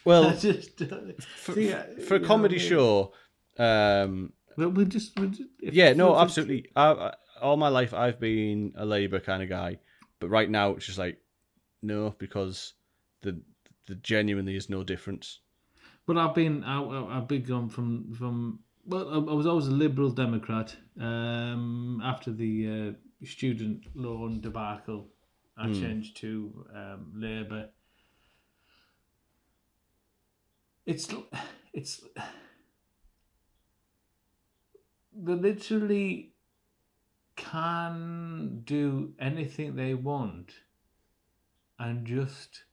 [0.04, 1.74] Well, just for, See,
[2.06, 2.68] for a comedy what I mean?
[2.68, 3.12] show,
[3.58, 6.68] um, Well, we just, we just if- yeah, no, absolutely.
[6.76, 9.78] I, I, all my life, I've been a Labour kind of guy,
[10.20, 11.18] but right now it's just like
[11.82, 12.74] no, because
[13.22, 13.40] the
[13.86, 15.40] the genuinely is no difference.
[16.06, 19.72] But I've been I, I've been gone from from well I, I was always a
[19.72, 20.76] liberal Democrat.
[21.00, 25.08] Um, after the uh, student loan debacle,
[25.56, 27.70] I changed to um, Labour.
[30.84, 31.12] It's
[31.72, 32.02] it's
[35.12, 36.32] they literally
[37.36, 40.52] can do anything they want,
[41.78, 42.64] and just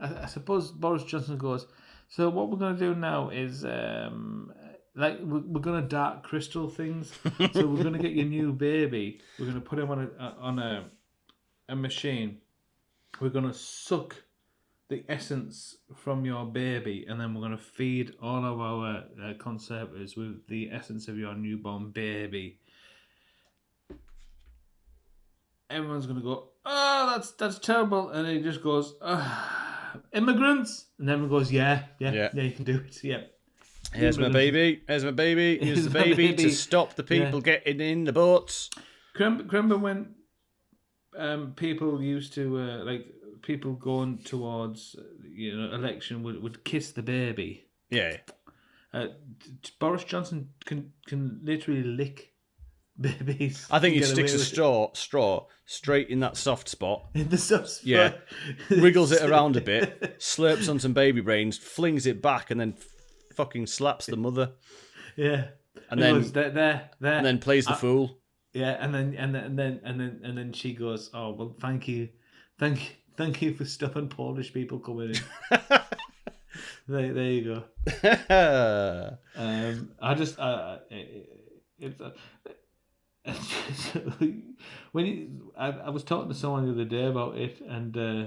[0.00, 1.66] I, I suppose Boris Johnson goes.
[2.08, 4.52] So what we're going to do now is um,
[4.96, 7.12] like we're, we're going to dark crystal things.
[7.52, 9.20] so we're going to get your new baby.
[9.38, 10.90] We're going to put him on a on a
[11.68, 12.38] a machine.
[13.20, 14.16] We're going to suck
[14.88, 19.34] the essence from your baby, and then we're going to feed all of our uh,
[19.38, 22.58] conservatives with the essence of your newborn baby.
[25.70, 29.69] Everyone's going to go, oh, that's that's terrible, and he just goes, ah,
[30.12, 32.28] immigrants, and everyone goes, yeah, yeah, Yeah.
[32.34, 33.22] yeah, you can do it, yeah.
[33.92, 34.82] Here's my baby.
[34.86, 35.58] Here's my baby.
[35.62, 36.42] Here's Here's the baby, baby.
[36.44, 38.70] to stop the people getting in the boats.
[39.18, 40.14] Remember when
[41.18, 43.06] um, people used to uh, like
[43.42, 44.94] people going towards
[45.28, 47.66] you know election would, would kiss the baby.
[47.90, 48.18] Yeah.
[48.92, 49.08] Uh,
[49.80, 52.32] Boris Johnson can can literally lick
[53.18, 53.66] babies.
[53.70, 54.46] I think he sticks a with it.
[54.46, 57.80] straw straw straight in that soft spot, in the sauce.
[57.84, 58.14] Yeah.
[58.70, 62.74] wriggles it around a bit, slurps on some baby brains, flings it back, and then
[63.34, 64.52] fucking slaps the mother,
[65.16, 65.48] yeah.
[65.90, 67.14] and He then goes, there, there, there.
[67.16, 68.18] and then plays the I- fool.
[68.52, 71.56] Yeah, and then and then and then and then and then she goes, "Oh well,
[71.60, 72.08] thank you,
[72.58, 75.58] thank you, thank you for stopping Polish people coming in."
[76.88, 79.16] there, there you go.
[79.36, 81.28] Um, I just, uh, it,
[81.78, 82.10] it's uh,
[84.92, 88.24] when you, I, I was talking to someone the other day about it, and uh,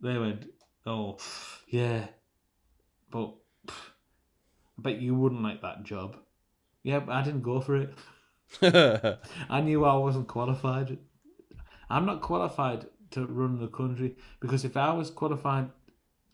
[0.00, 0.46] they went,
[0.86, 1.18] "Oh,
[1.68, 2.06] yeah,
[3.10, 3.34] but
[3.66, 3.74] pff,
[4.78, 6.16] I bet you wouldn't like that job."
[6.82, 7.94] Yeah, but I didn't go for it.
[9.50, 10.98] I knew I wasn't qualified.
[11.90, 15.70] I'm not qualified to run the country because if I was qualified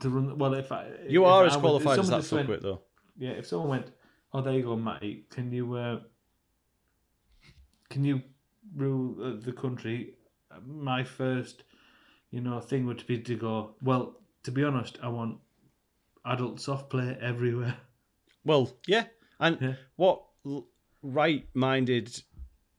[0.00, 2.62] to run, well, if I you if are I as qualified as someone that fuckwit,
[2.62, 2.82] though.
[3.18, 3.86] yeah, if someone went,
[4.34, 5.24] "Oh, there you go, Matty.
[5.30, 6.00] Can you, uh,
[7.92, 8.22] can you
[8.74, 10.14] rule uh, the country?"
[10.66, 11.64] My first,
[12.30, 13.74] you know, thing would be to go.
[13.82, 15.38] Well, to be honest, I want
[16.24, 17.76] adult soft play everywhere.
[18.44, 19.06] Well, yeah,
[19.38, 19.74] and Yeah.
[19.96, 20.24] what
[21.02, 22.22] right-minded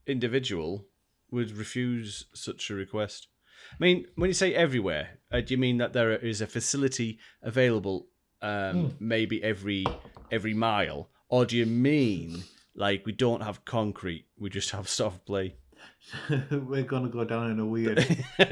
[0.07, 0.85] individual
[1.31, 3.27] would refuse such a request?
[3.71, 7.19] I mean, when you say everywhere, uh, do you mean that there is a facility
[7.41, 8.07] available,
[8.41, 9.85] um, maybe every
[10.31, 12.43] every mile, or do you mean
[12.75, 15.55] like we don't have concrete, we just have soft play,
[16.51, 17.97] We're gonna go down in a weird.
[18.39, 18.45] we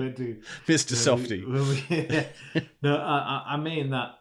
[0.00, 1.44] went to Mister Softy?
[1.46, 2.26] We-
[2.82, 4.14] no, I, I- I mean that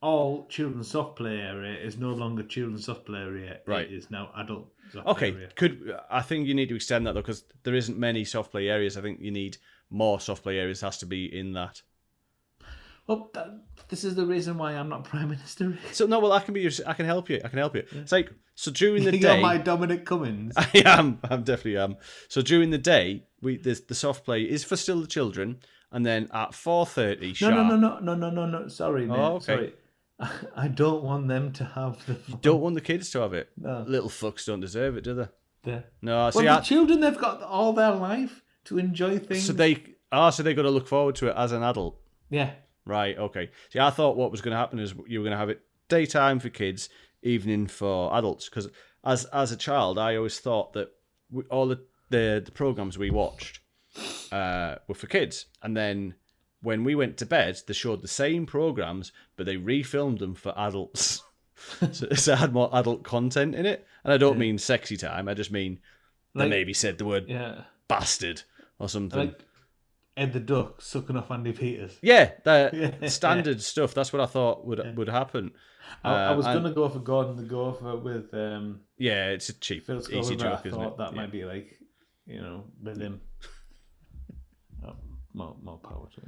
[0.00, 3.60] all children's soft play area is no longer children's soft play area.
[3.66, 3.86] Right.
[3.86, 5.52] It is now adult soft Okay, play area.
[5.54, 8.68] could I think you need to extend that though because there isn't many soft play
[8.68, 8.96] areas.
[8.96, 9.58] I think you need
[9.90, 10.80] more soft play areas.
[10.80, 11.82] Has to be in that.
[13.06, 13.48] Well, that,
[13.88, 15.76] this is the reason why I'm not prime minister.
[15.92, 16.60] So no, well I can be.
[16.60, 17.40] Your, I can help you.
[17.44, 17.84] I can help you.
[17.92, 19.42] It's like so during the You're day.
[19.42, 20.54] my Dominic Cummings.
[20.56, 21.18] I am.
[21.24, 21.96] I'm definitely am.
[22.28, 26.06] So during the day, we the, the soft play is for still the children, and
[26.06, 28.68] then at four thirty No, no, no, no, no, no, no, no.
[28.68, 29.18] Sorry, mate.
[29.18, 29.44] Oh, okay.
[29.44, 29.72] Sorry.
[30.56, 32.12] I don't want them to have the.
[32.28, 33.50] You Don't want the kids to have it.
[33.56, 33.84] No.
[33.88, 35.28] Little fucks don't deserve it, do they?
[35.64, 36.30] the No.
[36.30, 39.44] See, well, I, children they've got all their life to enjoy things.
[39.46, 39.82] so they
[40.12, 41.98] ah, so they got to look forward to it as an adult.
[42.30, 42.52] yeah.
[42.84, 43.16] Right.
[43.16, 43.50] Okay.
[43.70, 45.62] See, I thought what was going to happen is you were going to have it
[45.88, 46.88] daytime for kids,
[47.22, 48.48] evening for adults.
[48.48, 48.68] Because
[49.04, 50.88] as as a child, I always thought that
[51.30, 51.80] we, all the,
[52.10, 53.60] the the programs we watched
[54.32, 56.14] uh, were for kids, and then
[56.62, 60.54] when we went to bed, they showed the same programs, but they refilmed them for
[60.56, 61.22] adults.
[61.92, 65.28] so, so it had more adult content in it, and I don't mean sexy time.
[65.28, 65.80] I just mean
[66.34, 67.64] they maybe said the word Yeah.
[67.88, 68.42] bastard
[68.78, 69.18] or something.
[69.18, 69.40] Like
[70.16, 71.98] Ed the Duck sucking off Andy Peters.
[72.02, 73.08] Yeah, the Yeah.
[73.08, 73.94] standard stuff.
[73.94, 75.52] That's what I thought would would happen.
[76.04, 79.48] I, I Uh, was and- gonna go for Gordon the Gopher with um, Yeah, it's
[79.48, 80.98] a cheap, Phil easy but I isn't thought it?
[80.98, 81.16] that Yeah.
[81.20, 81.78] might be like,
[82.26, 83.20] you know, with him.
[84.84, 84.96] Oh,
[85.32, 86.20] more, more power to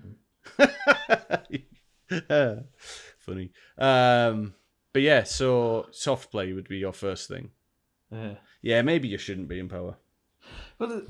[1.52, 1.74] him.
[3.18, 3.50] Funny.
[3.78, 4.54] Um,
[4.92, 7.50] but yeah, so soft play would be your first thing.
[8.12, 8.34] Yeah.
[8.62, 9.96] Yeah, maybe you shouldn't be in power.
[10.78, 11.08] But it-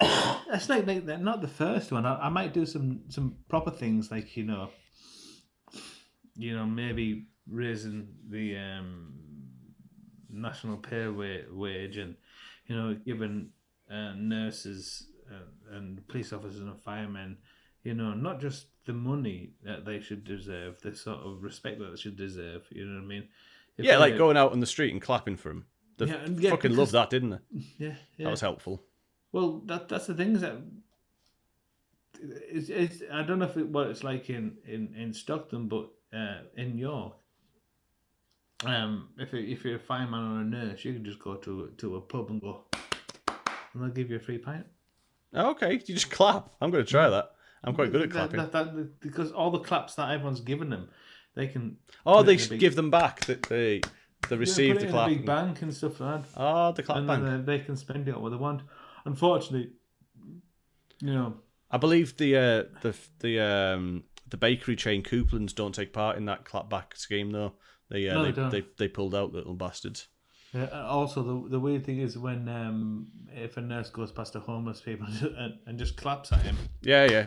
[0.00, 2.06] that's like, like they're not the first one.
[2.06, 4.70] I, I might do some some proper things like you know,
[6.36, 9.12] you know maybe raising the um,
[10.30, 12.14] national pay wa- wage and
[12.66, 13.50] you know giving
[13.90, 17.36] uh, nurses uh, and police officers and firemen
[17.82, 21.90] you know not just the money that they should deserve, the sort of respect that
[21.90, 22.62] they should deserve.
[22.70, 23.28] You know what I mean?
[23.76, 25.66] If yeah, like going out on the street and clapping for them
[25.98, 27.38] They Yeah, and- yeah, fucking because- loved that, didn't they?
[27.78, 28.24] Yeah, yeah.
[28.24, 28.82] That was helpful.
[29.32, 30.56] Well, that that's the thing is that
[32.20, 35.88] it's, it's I don't know if it, what it's like in, in, in Stockton, but
[36.12, 37.14] uh, in York,
[38.64, 41.72] um, if it, if you're a fireman or a nurse, you can just go to
[41.78, 42.64] to a pub and go,
[43.28, 44.66] and they'll give you a free pint.
[45.32, 46.50] Oh, okay, you just clap.
[46.60, 47.32] I'm going to try that.
[47.62, 48.38] I'm quite good at clapping.
[48.38, 50.88] that- that- because all the claps that everyone's given them,
[51.34, 53.20] they can oh, they give them back.
[53.26, 53.80] That they
[54.28, 55.08] they receive put the clap.
[55.08, 56.28] big bank and stuff like that.
[56.36, 57.22] Oh, the clap and bank.
[57.22, 58.62] then uh, they can spend it what they want.
[59.04, 59.70] Unfortunately,
[61.00, 61.34] you know,
[61.70, 66.24] I believe the uh, the the um the bakery chain Cooplands don't take part in
[66.26, 67.54] that clapback scheme though.
[67.90, 68.50] They uh, No, they, they don't.
[68.50, 70.08] they they pulled out little bastards.
[70.52, 74.40] Yeah, also, the the weird thing is when um, if a nurse goes past a
[74.40, 75.06] homeless people
[75.38, 77.26] and, and just claps at him, Yeah, yeah.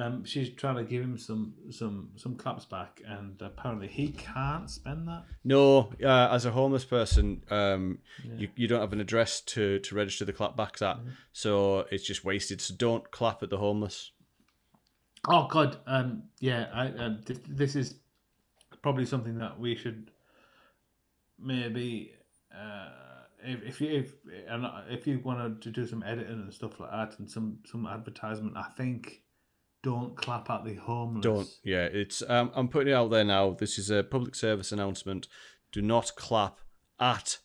[0.00, 4.70] Um, she's trying to give him some some some claps back, and apparently he can't
[4.70, 5.24] spend that.
[5.44, 9.94] No, uh, as a homeless person, um, you, you don't have an address to, to
[9.94, 10.98] register the clapbacks at,
[11.32, 12.60] so it's just wasted.
[12.62, 14.12] So don't clap at the homeless.
[15.28, 17.96] Oh God, um, yeah, I, uh, th- this is
[18.80, 20.10] probably something that we should
[21.38, 22.12] maybe,
[22.56, 22.88] uh,
[23.44, 24.14] if if you if
[24.48, 27.86] and if you wanted to do some editing and stuff like that and some some
[27.86, 29.22] advertisement, I think
[29.82, 31.22] don't clap at the homeless.
[31.22, 31.48] Don't.
[31.64, 32.22] Yeah, it's.
[32.28, 33.50] Um, I'm putting it out there now.
[33.52, 35.26] This is a public service announcement.
[35.72, 36.58] Do not clap
[36.98, 37.38] at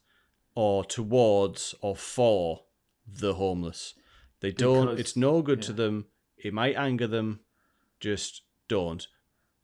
[0.55, 2.63] or towards or for
[3.07, 3.93] the homeless.
[4.41, 4.85] They don't.
[4.87, 6.05] Because- it's no good to them.
[6.37, 7.41] It might anger them.
[7.99, 9.07] Just don't.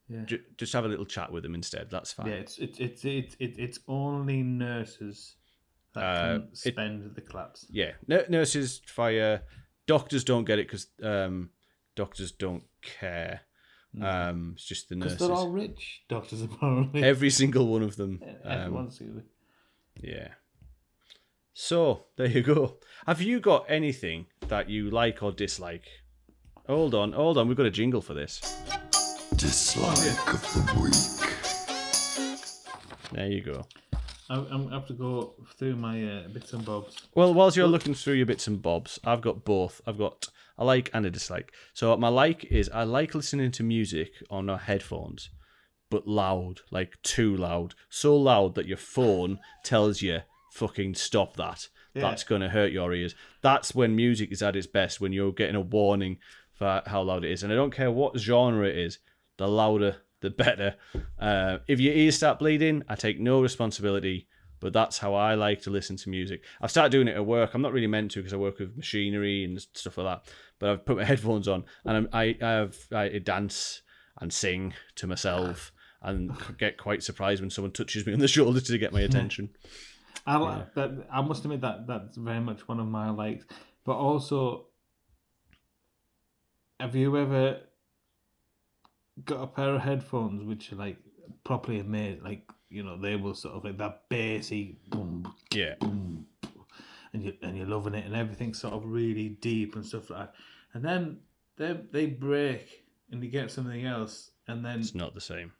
[0.07, 0.25] Yeah.
[0.25, 1.89] Ju- just have a little chat with them instead.
[1.89, 2.27] That's fine.
[2.27, 3.05] Yeah, it's it's it's
[3.39, 5.35] it's it's only nurses
[5.93, 7.65] that Uh, can it- spend the claps.
[7.69, 9.43] Yeah, N- nurses, fire,
[9.87, 11.49] doctors don't get it because um,
[11.95, 13.41] doctors don't care.
[14.01, 15.27] Um, it's just the Because nurses.
[15.27, 17.03] they're all rich doctors, apparently.
[17.03, 18.21] Every single one of them.
[18.45, 19.23] Um, Everyone's really-
[20.01, 20.29] yeah.
[21.53, 22.77] So there you go.
[23.05, 25.83] Have you got anything that you like or dislike?
[26.67, 27.47] Hold on, hold on.
[27.49, 28.39] We've got a jingle for this.
[29.35, 30.93] Dislike of the week.
[33.11, 33.65] There you go.
[34.29, 36.95] I, I'm I have to go through my uh, bits and bobs.
[37.13, 39.81] Well, whilst you're looking through your bits and bobs, I've got both.
[39.85, 41.53] I've got a like and a dislike.
[41.73, 45.29] So my like is I like listening to music on our headphones,
[45.89, 50.19] but loud, like too loud, so loud that your phone tells you
[50.51, 51.67] fucking stop that.
[51.93, 52.03] Yeah.
[52.03, 53.15] That's gonna hurt your ears.
[53.41, 56.17] That's when music is at its best when you're getting a warning
[56.53, 57.43] for how loud it is.
[57.43, 58.99] And I don't care what genre it is,
[59.37, 60.75] the louder the better.
[61.19, 64.27] Uh, if your ears start bleeding, I take no responsibility.
[64.61, 66.43] But that's how I like to listen to music.
[66.61, 67.53] I've started doing it at work.
[67.53, 70.33] I'm not really meant to because I work with machinery and stuff like that.
[70.59, 73.81] But I've put my headphones on and I'm, I I have I dance
[74.19, 78.61] and sing to myself and get quite surprised when someone touches me on the shoulder
[78.61, 79.49] to get my attention.
[80.25, 81.07] I like that.
[81.11, 83.45] I must admit that that's very much one of my likes.
[83.83, 84.67] But also,
[86.79, 87.61] have you ever
[89.25, 90.97] got a pair of headphones which are like
[91.43, 92.21] properly made?
[92.21, 96.25] Like you know, they will sort of like that bassy boom, Yeah, boom,
[97.13, 100.19] and you and you're loving it, and everything's sort of really deep and stuff like
[100.19, 100.33] that.
[100.73, 101.17] And then
[101.57, 105.51] they they break, and you get something else, and then it's not the same.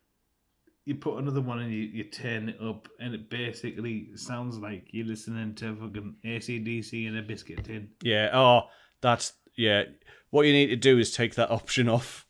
[0.84, 4.88] you put another one and you, you turn it up and it basically sounds like
[4.90, 7.90] you're listening to fucking ACDC in a biscuit tin.
[8.02, 8.30] Yeah.
[8.32, 8.62] Oh,
[9.00, 9.84] that's yeah.
[10.30, 12.26] What you need to do is take that option off,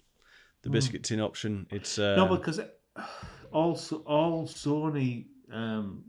[0.62, 1.66] the biscuit tin option.
[1.70, 2.60] It's uh, no, because
[3.52, 6.04] also all Sony um,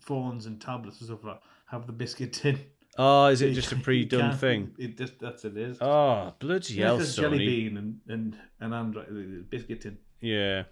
[0.00, 2.58] phones and tablets and stuff like have the biscuit tin.
[2.98, 4.72] oh, is it just a pre-done thing?
[4.78, 5.78] It just that's it is.
[5.80, 9.98] Oh, bloody hell, because Jelly Bean and and and Android biscuit tin.
[10.20, 10.64] Yeah,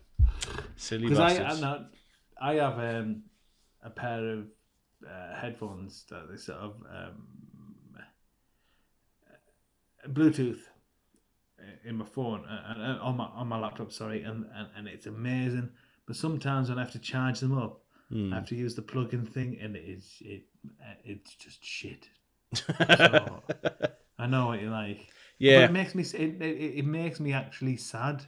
[0.76, 1.84] silly Because I,
[2.40, 3.22] I I have um,
[3.82, 4.46] a pair of
[5.06, 7.26] uh, headphones that they sort of um,
[10.04, 10.60] uh, Bluetooth
[11.84, 13.92] in my phone uh, and, and on my on my laptop.
[13.92, 15.70] Sorry, and, and and it's amazing.
[16.08, 18.32] But sometimes when I have to charge them up, Hmm.
[18.32, 20.44] I have to use the plug-in thing, and it is it
[21.04, 22.08] it's just shit.
[22.54, 23.42] So,
[24.18, 24.96] I know what you like.
[24.96, 25.64] But yeah.
[25.66, 28.24] it makes me it, it, it makes me actually sad.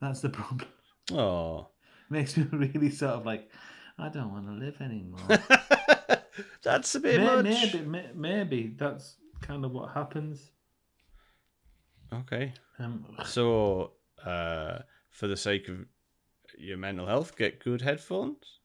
[0.00, 0.68] That's the problem.
[1.12, 1.70] Oh.
[2.08, 3.50] makes me really sort of like
[3.98, 5.26] I don't want to live anymore.
[6.62, 7.74] That's a bit May- much.
[7.74, 10.52] maybe, maybe that's kind of what happens.
[12.12, 12.52] Okay.
[12.78, 13.92] Um, So,
[14.24, 14.78] uh,
[15.10, 15.84] for the sake of
[16.60, 18.60] your mental health, get good headphones.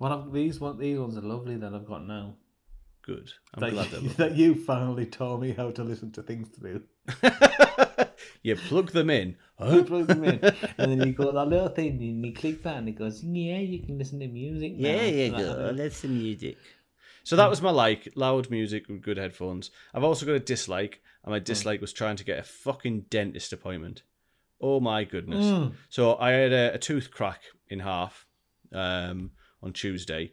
[0.00, 2.34] I've, these one these ones are lovely that I've got now.
[3.02, 3.32] Good.
[3.54, 6.82] I'm That, glad you, that you finally taught me how to listen to things through.
[8.42, 9.36] you plug them in.
[9.60, 10.38] You plug them in,
[10.78, 13.58] and then you got that little thing, and you click that, and it goes, "Yeah,
[13.58, 14.88] you can listen to music." Now.
[14.88, 16.58] Like, That's the music.
[17.24, 19.72] So that was my like, loud music with good headphones.
[19.92, 21.44] I've also got a dislike, and my hmm.
[21.44, 24.02] dislike was trying to get a fucking dentist appointment.
[24.60, 25.46] Oh my goodness.
[25.46, 25.74] Mm.
[25.88, 28.26] So I had a, a tooth crack in half
[28.72, 29.30] um,
[29.62, 30.32] on Tuesday,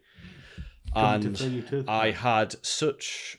[0.94, 3.38] to and I had such.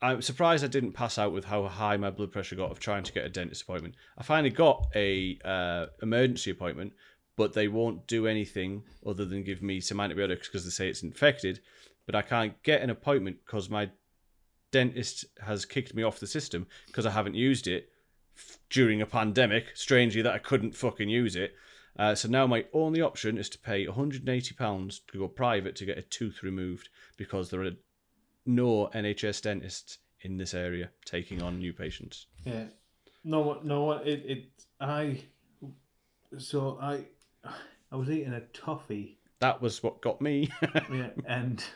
[0.00, 3.02] I'm surprised I didn't pass out with how high my blood pressure got of trying
[3.02, 3.96] to get a dentist appointment.
[4.16, 6.92] I finally got a uh, emergency appointment,
[7.36, 11.02] but they won't do anything other than give me some antibiotics because they say it's
[11.02, 11.60] infected.
[12.06, 13.90] But I can't get an appointment because my
[14.70, 17.90] dentist has kicked me off the system because I haven't used it
[18.38, 19.66] f- during a pandemic.
[19.74, 21.54] Strangely, that I couldn't fucking use it.
[21.98, 25.84] Uh, so now my only option is to pay 180 pounds to go private to
[25.84, 27.72] get a tooth removed because there are
[28.46, 32.26] no NHS dentists in this area taking on new patients.
[32.44, 32.64] Yeah.
[33.24, 34.44] No, what- no, it, it,
[34.80, 35.20] I,
[36.38, 37.04] so I,
[37.90, 40.50] I was eating a toffee, That was what got me.
[40.92, 41.62] yeah, and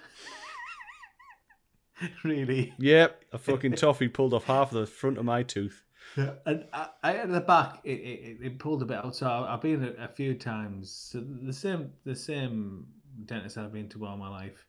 [2.25, 5.83] really, yep, a fucking toffee pulled off half of the front of my tooth.
[6.47, 9.15] and I, I at the back, it, it, it pulled a bit out.
[9.17, 10.91] So I- I've been a, a few times.
[10.91, 12.87] So the same, the same
[13.27, 14.67] dentist I've been to all my life,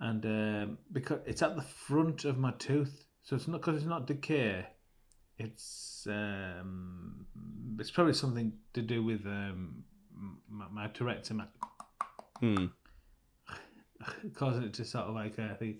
[0.00, 3.86] and um, because it's at the front of my tooth, so it's not because it's
[3.86, 4.66] not decay.
[5.38, 7.26] It's um,
[7.78, 9.82] it's probably something to do with um,
[10.48, 11.44] my, my Tourette's and my
[12.40, 12.66] Hmm.
[14.34, 15.76] causing it to sort of like I think.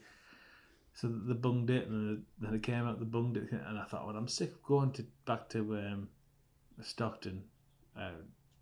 [0.95, 3.01] So they bunged it, and then it came out.
[3.01, 6.09] They bunged it, and I thought, well, I'm sick of going to back to um,
[6.81, 7.43] Stockton
[7.99, 8.11] uh,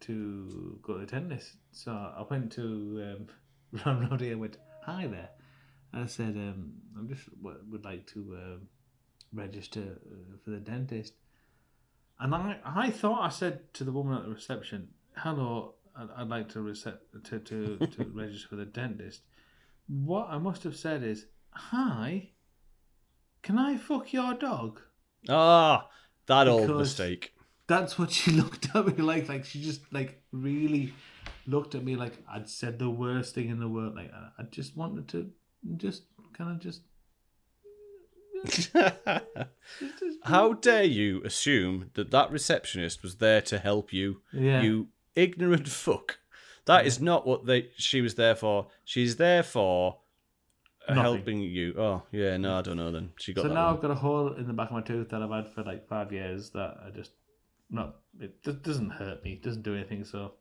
[0.01, 1.57] to go to the dentist.
[1.73, 5.29] So I went to um, Ron Roddy and went, "Hi there."
[5.93, 8.69] I said, um, "I'm just w- would like to um,
[9.35, 11.15] register uh, for the dentist."
[12.19, 16.29] And I, I thought I said to the woman at the reception, "Hello, I'd, I'd
[16.29, 19.23] like to, recep- to to to register for the dentist."
[19.89, 22.31] What I must have said is, "Hi,
[23.43, 24.81] can I fuck your dog?"
[25.29, 25.89] Ah,
[26.27, 27.35] that old Because- mistake.
[27.69, 29.29] That's what she looked at me like.
[29.29, 30.93] Like she just like really
[31.47, 33.95] looked at me like I'd said the worst thing in the world.
[33.95, 35.31] Like I, I just wanted to
[35.77, 36.03] just
[36.37, 36.83] kind of just.
[40.25, 44.21] How dare you assume that that receptionist was there to help you?
[44.33, 44.63] Yeah.
[44.63, 46.19] You ignorant fuck.
[46.67, 47.71] That is not what they.
[47.77, 48.69] She was there for.
[48.85, 49.99] She's there for
[50.89, 51.03] Nothing.
[51.03, 51.75] helping you.
[51.79, 52.91] Oh yeah, no, I don't know.
[52.91, 53.75] Then she got So now one.
[53.77, 55.89] I've got a hole in the back of my tooth that I've had for like
[55.89, 57.13] five years that I just
[57.71, 57.97] not.
[58.21, 59.33] It d- doesn't hurt me.
[59.35, 60.05] It doesn't do anything.
[60.05, 60.33] So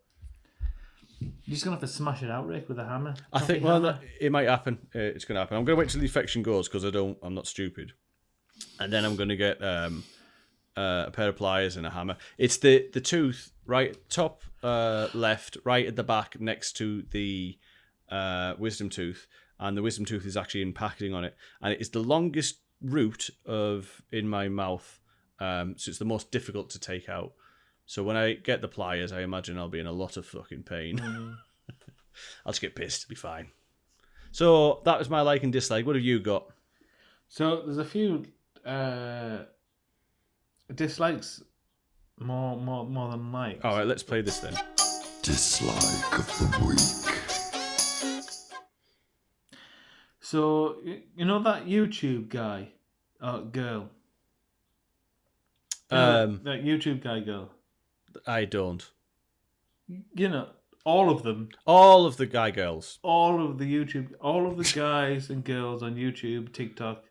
[1.20, 3.14] you're just gonna have to smash it out, Rick, with a hammer.
[3.32, 4.00] I Coffee think well, hammer.
[4.02, 4.80] that, it might happen.
[4.96, 5.58] Uh, it's going to happen.
[5.58, 7.18] I'm going to wait till the infection goes because I don't.
[7.22, 7.94] I'm not stupid.
[8.80, 10.04] And then I'm going to get um,
[10.76, 12.18] uh, a pair of pliers and a hammer.
[12.38, 17.58] It's the the tooth right top uh, left, right at the back next to the
[18.10, 19.28] uh, wisdom tooth,
[19.62, 22.58] and the wisdom tooth is actually in packaging on it, and it is the longest
[22.82, 25.00] root of in my mouth.
[25.40, 27.34] Um, so it's the most difficult to take out.
[27.86, 30.64] So when I get the pliers, I imagine I'll be in a lot of fucking
[30.64, 30.98] pain.
[30.98, 31.36] Mm.
[32.46, 33.08] I'll just get pissed.
[33.08, 33.48] Be fine.
[34.32, 35.86] So that was my like and dislike.
[35.86, 36.48] What have you got?
[37.28, 38.26] So there's a few
[38.66, 39.44] uh,
[40.74, 41.42] dislikes
[42.20, 43.64] more more more than likes.
[43.64, 44.56] All right, let's play this then.
[45.22, 47.11] Dislike of the week.
[50.32, 50.78] So
[51.18, 52.70] you know that YouTube guy,
[53.20, 53.90] uh, girl.
[55.92, 57.52] You know Um, that YouTube guy, girl.
[58.26, 58.90] I don't.
[59.90, 60.48] You know
[60.86, 62.98] all of them, All of the guy girls.
[63.04, 67.04] all of the YouTube, all of the guys and girls on YouTube, TikTok,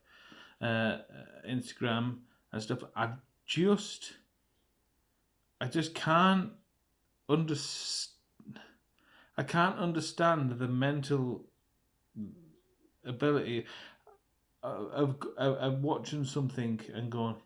[0.63, 0.99] uh, uh,
[1.47, 2.21] Instagram,
[2.53, 2.79] and stuff.
[2.97, 3.11] I
[3.45, 4.15] just,
[5.61, 6.53] I just can't
[7.29, 8.61] understand.
[9.37, 11.50] I can't understand the mental
[13.05, 13.67] ability
[14.63, 17.37] of, of, of watching something and going,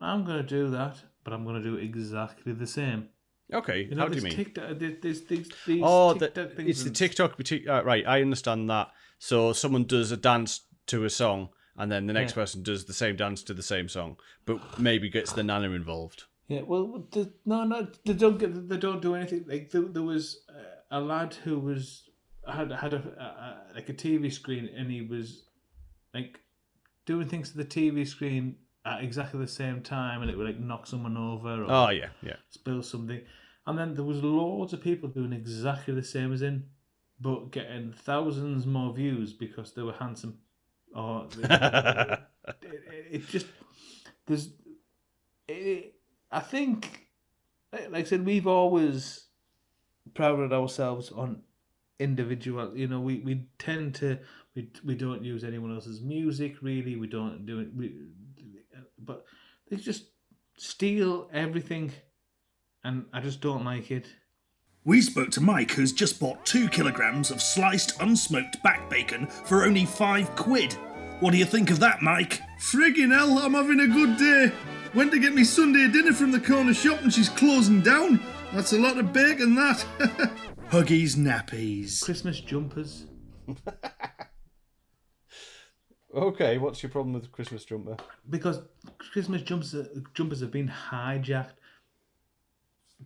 [0.00, 3.08] I'm going to do that, but I'm going to do exactly the same.
[3.52, 4.44] Okay, You know, how do you there's mean?
[4.44, 7.40] TikTok, there's, there's, these these oh, the, it's the TikTok.
[7.66, 8.88] Uh, right, I understand that.
[9.18, 12.42] So someone does a dance to a song, and then the next Yeah.
[12.42, 16.24] person does the same dance to the same song, but maybe gets the nana involved.
[16.48, 19.44] Yeah, well, the, no, no, they don't get, they don't do anything.
[19.48, 22.07] Like there, there was uh, a lad who was
[22.48, 25.44] had had a, a, like a TV screen, and he was
[26.14, 26.40] like
[27.06, 30.60] doing things to the TV screen at exactly the same time, and it would like
[30.60, 32.36] knock someone over or Oh yeah, yeah.
[32.50, 33.20] spill something.
[33.66, 36.70] And then there was loads of people doing exactly the same as him,
[37.20, 40.38] but getting thousands more views because they were handsome.
[40.94, 42.20] Or it,
[42.62, 43.46] it, it just
[44.26, 44.50] there's
[45.46, 45.94] it,
[46.30, 47.08] I think
[47.72, 49.26] like I said we've always
[50.14, 51.42] prided ourselves on
[51.98, 54.18] individual you know we, we tend to
[54.54, 57.92] we, we don't use anyone else's music really we don't do it we,
[58.98, 59.24] but
[59.68, 60.04] they just
[60.56, 61.92] steal everything
[62.84, 64.06] and I just don't like it
[64.84, 69.64] We spoke to Mike, who's just bought two kilograms of sliced, unsmoked back bacon for
[69.64, 70.72] only five quid.
[71.20, 72.40] What do you think of that, Mike?
[72.58, 74.52] Friggin' hell, I'm having a good day.
[74.94, 78.20] Went to get me Sunday dinner from the corner shop and she's closing down.
[78.54, 79.84] That's a lot of bacon, that.
[80.70, 82.02] Huggies nappies.
[82.02, 83.06] Christmas jumpers
[86.14, 87.96] Okay, what's your problem with Christmas jumper?
[88.30, 88.60] because
[89.12, 91.52] Christmas jumpers uh, jumpers have been hijacked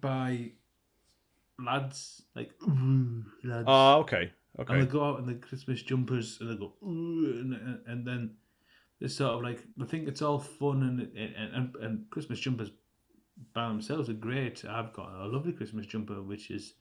[0.01, 0.53] by
[1.59, 4.73] lads like "Ooh," lads, Oh, okay, Okay.
[4.75, 8.07] and they go out in the Christmas jumpers and they go "Ooh," and, and, and
[8.07, 8.37] then
[9.01, 12.71] it's sort of like they think it's all fun and and, and, and Christmas jumpers
[13.53, 14.65] by themselves are great.
[14.65, 16.75] I've got a lovely Christmas jumper, which is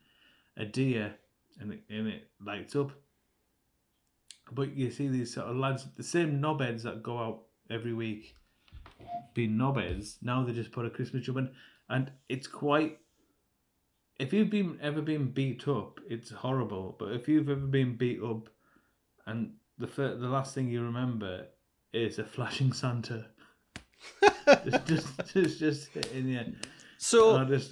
[0.58, 1.16] a deer,
[1.60, 2.91] and it, and it lights up.
[4.52, 8.36] But you see these sort of lads, the same knobheads that go out every week,
[9.34, 10.18] being knobheads.
[10.22, 11.52] Now they just put a Christmas jumper, in,
[11.89, 12.97] and it's quite.
[14.20, 16.95] If you've been ever been beat up, it's horrible.
[16.99, 18.49] But if you've ever been beat up,
[19.26, 21.47] and the fir- the last thing you remember
[21.93, 23.26] is a flashing Santa.
[24.47, 26.54] it's just, it's just hitting you.
[26.97, 27.70] So I just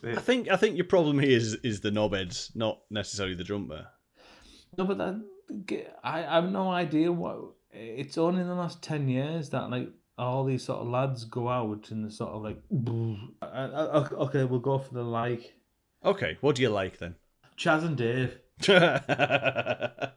[0.00, 3.44] think, I think I think your problem here is is the knobheads, not necessarily the
[3.44, 3.86] jumper.
[4.78, 5.20] no, but that,
[6.02, 7.38] I, I have no idea what.
[7.72, 11.48] It's only in the last ten years that like all these sort of lads go
[11.48, 12.58] out and they're sort of like,
[13.40, 15.54] I, I, okay, we'll go for the like
[16.04, 17.14] Okay, what do you like then?
[17.56, 18.38] Chas and Dave.
[18.68, 20.10] I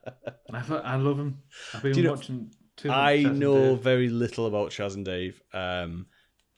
[0.51, 1.39] I, love them.
[1.73, 2.51] I've been Do you know- watching.
[2.75, 5.39] Too much Chas know very little about Chas and Dave.
[5.53, 6.07] Um,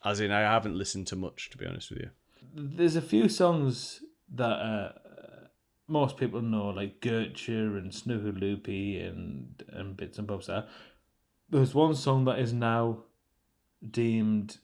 [0.04, 2.10] as in, I haven't listened to much, to be honest with you.
[2.58, 4.02] There's a few songs
[4.34, 4.92] that uh,
[5.90, 10.48] most people know, like Gertcha and Snooker Loopy and and bits and bobs.
[10.48, 10.66] There,
[11.50, 13.04] there's one song that is now
[13.92, 14.58] deemed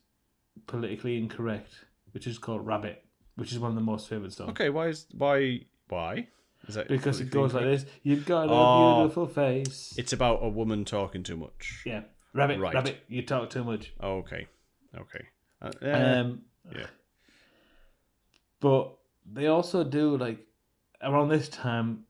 [0.68, 1.74] politically incorrect,
[2.12, 3.04] which is called Rabbit,
[3.36, 4.52] which is one of the most favorite songs.
[4.52, 6.28] Okay, why is why why
[6.68, 6.88] is that?
[6.88, 8.96] Because it goes like this: You've got a Oh.
[8.96, 9.94] beautiful face.
[9.98, 11.84] It's about a woman talking too much.
[11.86, 12.74] yeah, rabbit, Right.
[12.74, 13.04] rabbit.
[13.10, 13.94] You talk too much.
[14.02, 14.48] Okay,
[14.98, 15.26] okay.
[15.62, 15.72] Uh.
[15.84, 16.42] Um,
[16.74, 16.88] yeah.
[18.62, 18.94] But
[19.30, 20.48] they also do like
[21.02, 22.06] around this time.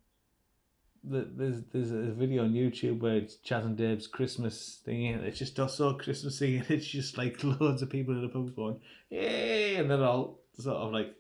[1.10, 5.08] th- There's there's a video on YouTube where it's Chas and Dave's Christmas thing.
[5.08, 8.56] and It's just so Christmassy, and it's just like loads of people in the pub
[8.56, 8.80] going,
[9.10, 11.16] "Yay!" and they're all sort of like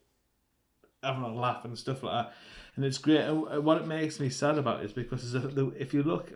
[1.02, 2.34] having a laugh and stuff like that.
[2.76, 3.22] And it's great.
[3.22, 6.32] And what it makes me sad about is because if you look,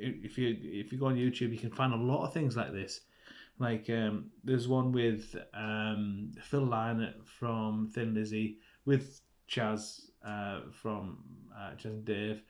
[0.00, 2.72] if you if you go on YouTube, you can find a lot of things like
[2.72, 3.00] this.
[3.60, 8.56] Like um, there's one with um, Phil Lynott from Thin Lizzy,
[8.86, 11.18] with Chas uh, from
[11.56, 12.42] uh, Chas and Dave.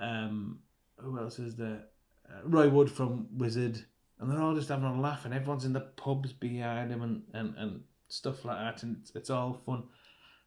[0.00, 0.60] Um,
[0.96, 1.84] who else is there?
[2.28, 3.84] Uh, Roy Wood from Wizzard,
[4.18, 7.22] and they're all just having a laugh, and everyone's in the pubs behind him and,
[7.34, 9.84] and, and stuff like that, and it's, it's all fun.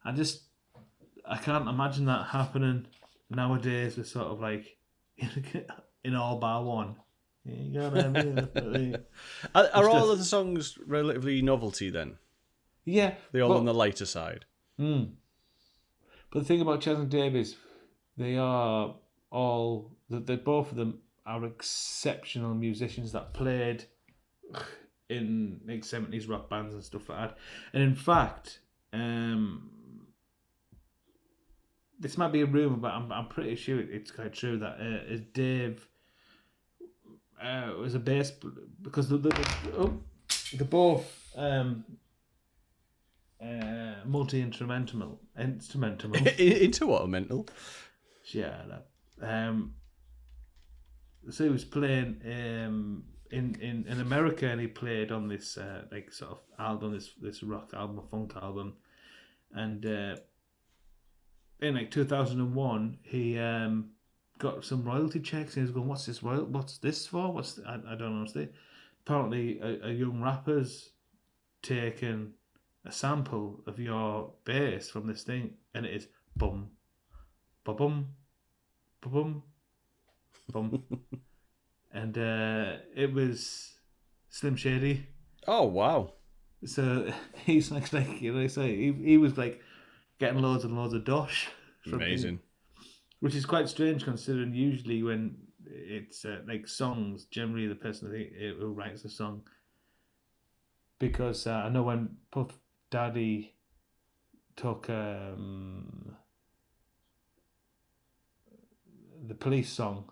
[0.04, 0.42] I just
[1.24, 2.86] I can't imagine that happening
[3.30, 4.76] nowadays with sort of like
[6.04, 6.96] in all bar one.
[7.44, 7.80] You
[9.54, 12.16] Are, are all just- of the songs relatively novelty then?
[12.84, 14.44] yeah, They're all but- on the lighter side.
[14.80, 15.12] Mm.
[16.30, 17.56] But the thing about Chas and Dave is
[18.16, 18.94] they are
[19.30, 23.84] all that they both of them are exceptional musicians that played
[25.08, 27.38] in like seventies rock bands and stuff like that.
[27.74, 28.60] And in fact,
[28.92, 29.68] um,
[32.00, 35.18] this might be a rumor, but I'm I'm pretty sure it's quite true that uh,
[35.34, 35.86] Dave
[37.42, 38.32] uh, was a bass
[38.82, 40.00] because the, the, the oh,
[40.54, 41.84] they're both um,
[43.42, 46.14] uh, multi instrumental instrumental.
[46.14, 47.08] Into what?
[47.08, 47.46] Mental?
[48.32, 48.62] yeah.
[49.20, 49.74] Um,
[51.30, 55.82] so he was playing um, in, in in America, and he played on this uh,
[55.90, 58.74] like sort of album, this this rock album, a funk album,
[59.52, 60.16] and uh,
[61.60, 63.90] in like two thousand and one, he um,
[64.42, 66.44] got some royalty checks, and he was going, "What's this royal?
[66.44, 67.32] What's this for?
[67.32, 68.50] What's I, I don't understand."
[69.06, 70.90] Apparently, a, a young rapper's
[71.62, 72.34] taken
[72.84, 76.70] a sample of your bass from this thing, and it is bum,
[77.64, 78.08] ba bum,
[79.00, 79.42] ba bum,
[80.50, 80.82] bum,
[81.92, 83.74] and uh, it was
[84.28, 85.06] Slim Shady.
[85.46, 86.14] Oh wow!
[86.66, 87.12] So
[87.46, 89.60] he's like, like you know, so he, he was like
[90.18, 91.48] getting loads and loads of dosh.
[91.86, 92.40] Amazing.
[93.22, 98.66] Which is quite strange considering usually when it's uh, like songs, generally the person who-
[98.72, 99.42] writes the song.
[100.98, 102.58] Because uh, I know when Puff
[102.90, 103.54] Daddy
[104.56, 106.16] took um,
[109.28, 110.10] the police song,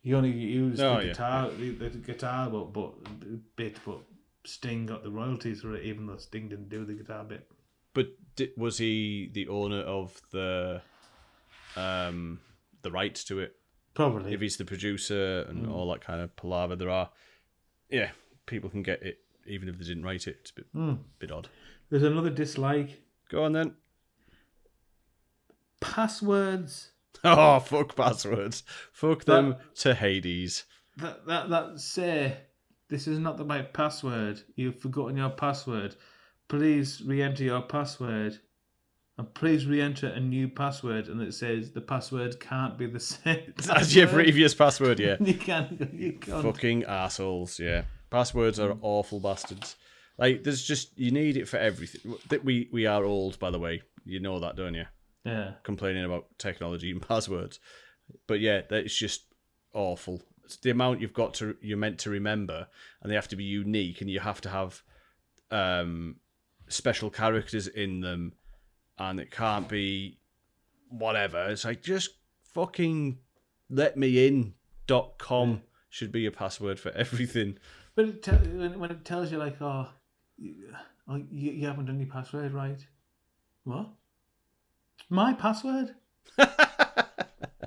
[0.00, 3.98] he only used Oh, the yeah, guitar, The, the guitar, but, but bit, but
[4.44, 7.46] Sting got the royalties for it, even though Sting didn't do the guitar bit.
[7.92, 8.08] But
[8.56, 10.80] was he the owner of the
[11.76, 12.40] um
[12.82, 13.56] the rights to it?
[13.94, 14.32] Probably.
[14.34, 17.10] If he's the producer and all that kind of palaver, there are
[17.90, 18.10] yeah,
[18.46, 20.38] people can get it even if they didn't write it.
[20.40, 20.98] It's a bit, Mm.
[21.18, 21.48] bit odd.
[21.88, 23.00] There's another dislike.
[23.30, 23.74] Go on then.
[25.80, 26.90] Passwords.
[27.24, 28.62] Oh fuck passwords.
[28.92, 30.64] Fuck them to Hades.
[30.98, 32.36] that that that say
[32.88, 34.42] this is not the right password.
[34.54, 35.96] You've forgotten your password.
[36.48, 38.38] Please re-enter your password,
[39.18, 41.08] and please re-enter a new password.
[41.08, 43.54] And it says the password can't be the same.
[43.74, 45.16] As your previous password, yeah.
[45.20, 45.94] You can't.
[45.94, 46.42] You can't.
[46.42, 47.82] Fucking assholes, yeah.
[48.10, 49.76] Passwords are awful bastards.
[50.18, 52.14] Like, there's just you need it for everything.
[52.28, 53.82] That we we are old, by the way.
[54.04, 54.84] You know that, don't you?
[55.24, 55.52] Yeah.
[55.64, 57.58] Complaining about technology and passwords,
[58.26, 59.24] but yeah, that it's just
[59.74, 60.22] awful.
[60.44, 62.68] It's the amount you've got to you're meant to remember,
[63.02, 64.82] and they have to be unique, and you have to have
[65.50, 66.16] um
[66.68, 68.32] special characters in them,
[68.98, 70.18] and it can't be
[70.88, 71.48] whatever.
[71.48, 72.10] It's like just
[72.54, 73.18] fucking
[73.68, 74.54] let me in
[74.86, 77.58] dot com should be your password for everything.
[77.94, 79.88] But it te- when, when it tells you like, oh,
[80.36, 80.74] you,
[81.08, 82.84] oh you, you haven't done your password right.
[83.64, 83.88] What?
[85.08, 85.94] My password?
[86.38, 86.46] you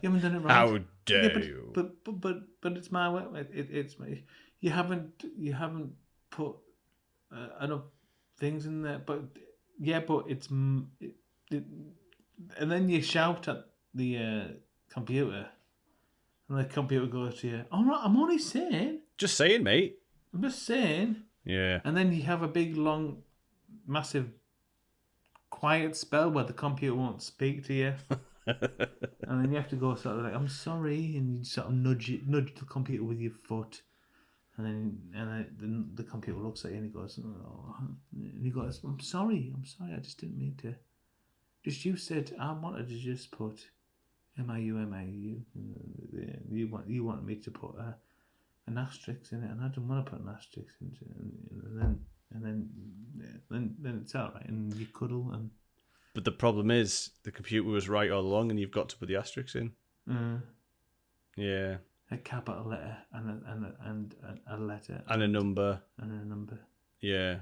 [0.03, 0.53] haven't done it right.
[0.53, 1.72] How dare Yeah, but, you?
[1.73, 3.23] But, but but but it's my way.
[3.41, 4.22] It, it, it's my.
[4.60, 5.93] You haven't you haven't
[6.30, 6.56] put
[7.31, 7.84] uh, enough
[8.39, 8.99] things in there.
[8.99, 9.23] But
[9.80, 11.15] yeah, but it's it, it,
[11.51, 14.43] and then you shout at the uh,
[14.89, 15.47] computer,
[16.47, 17.65] and the computer goes to you.
[17.71, 18.99] All right, I'm only saying.
[19.17, 19.99] Just saying, mate.
[20.34, 21.17] I'm just saying.
[21.43, 21.80] Yeah.
[21.84, 23.23] And then you have a big, long,
[23.88, 24.30] massive,
[25.49, 27.93] quiet spell where the computer won't speak to you.
[28.45, 31.73] and then you have to go sort of like, I'm sorry, and you sort of
[31.73, 33.81] nudge it, nudge the computer with your foot.
[34.57, 37.76] And then, and then the, the computer looks at you and he goes, oh.
[38.13, 40.76] and he goes, I'm sorry, I'm sorry, I just didn't mean to.
[41.69, 43.69] Just you said I wanted to just put
[44.39, 45.41] M I U M I U.
[46.49, 47.95] You want you wanted me to put a,
[48.65, 51.07] an asterisk in it, and I didn't want to put an asterisk in it.
[51.19, 51.31] And,
[51.65, 51.99] and then
[52.33, 52.69] and then
[53.51, 55.51] then then it's all right, and you cuddle and
[56.15, 59.07] But the problem is the computer was right all along, and you've got to put
[59.07, 59.71] the asterisks in.
[60.09, 60.39] uh,
[61.35, 61.77] Yeah,
[62.09, 64.15] a capital letter and a, and a, and
[64.47, 65.79] a, a letter and a number.
[65.99, 66.57] and a number,
[66.99, 67.39] Yeah,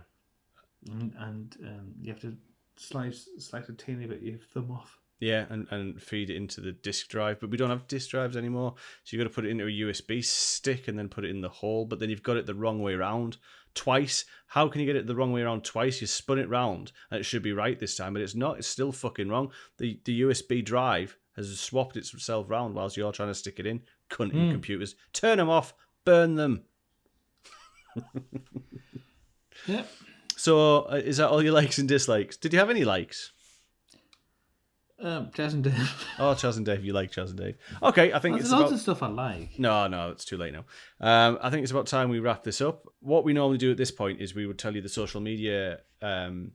[0.91, 2.35] and, and um, you have to
[2.79, 4.99] slice slice a teeny bit your thumb off.
[5.19, 7.39] yeah, and and feed it into the disk drive.
[7.39, 9.67] But we don't have disk drives anymore, so you've got to put it into a
[9.67, 11.85] USB stick and then put it in the hole.
[11.85, 13.37] But then you've got it the wrong way around
[13.73, 14.25] twice.
[14.47, 16.01] How can you get it the wrong way around twice?
[16.01, 18.57] You spun it round, and it should be right this time, but it's not.
[18.57, 19.51] It's still fucking wrong.
[19.77, 23.81] The the USB drive has swapped itself round whilst you're trying to stick it in.
[24.09, 24.51] Cunting hmm.
[24.51, 25.73] computers, turn them off,
[26.05, 26.63] burn them.
[29.67, 29.89] Yep.
[30.38, 32.38] So, uh, is that all your likes and dislikes?
[32.38, 33.31] Did you have any likes?
[34.99, 36.05] Um, Chas and Dave.
[36.19, 37.57] Oh, Chas and Dave, you like Chas and Dave.
[37.81, 38.73] Okay, I think There's it's lots about...
[38.73, 39.59] of stuff I like.
[39.59, 40.65] No, no, it's too late now.
[41.01, 42.88] Um, I think it's about time we wrap this up.
[42.99, 45.80] What we normally do at this point is we would tell you the social media
[46.03, 46.51] um,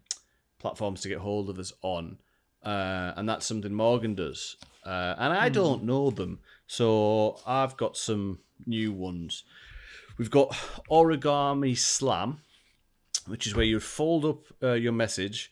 [0.60, 2.18] platforms to get hold of us on,
[2.64, 4.56] uh, and that's something Morgan does.
[4.84, 6.38] Uh, and I don't know them,
[6.68, 9.44] so I've got some new ones.
[10.18, 10.50] We've got
[10.90, 12.38] Origami Slam,
[13.32, 15.50] which is where you would fold up uh, your message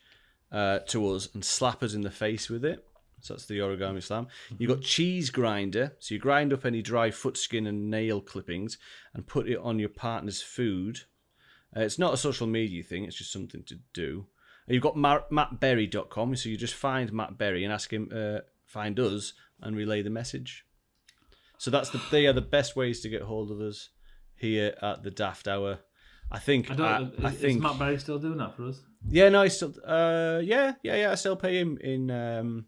[0.53, 2.85] uh, to us and slap us in the face with it.
[3.23, 4.27] So that's the origami slam.
[4.59, 5.95] You've got cheese grinder.
[5.99, 8.77] So you grind up any dry foot skin and nail clippings
[9.15, 11.01] and put it on your partner's food.
[11.75, 14.27] Uh, it's not a social media thing, it's just something to do.
[14.67, 16.37] And you've got Mar- mattberry.com.
[16.37, 19.33] So you just find Matt Berry and ask him, uh, find us,
[19.63, 20.67] and relay the message.
[21.57, 23.89] So that's the they are the best ways to get hold of us
[24.37, 25.79] here at the Daft Hour.
[26.31, 27.25] I think I I, don't.
[27.25, 28.81] I is, think is Matt Berry still doing that for us?
[29.09, 31.13] yeah, no, I still, uh, yeah, yeah, yeah.
[31.13, 32.67] I still pay him in um,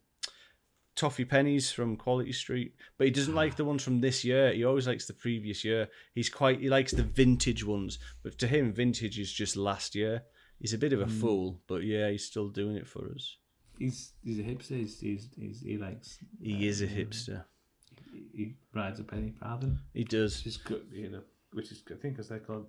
[0.97, 4.52] toffee pennies from Quality Street, but he doesn't like the ones from this year.
[4.52, 5.89] He always likes the previous year.
[6.14, 10.22] He's quite, he likes the vintage ones, but to him, vintage is just last year.
[10.59, 13.36] He's a bit of a fool, but yeah, he's still doing it for us.
[13.78, 14.76] He's he's a hipster.
[14.78, 16.18] He's, he's, he's he likes.
[16.40, 17.44] He is a hipster.
[18.12, 20.36] He, he rides a penny farthing, He does.
[20.39, 20.86] which is good.
[20.93, 21.22] You know,
[21.52, 22.66] which is I think as they're called.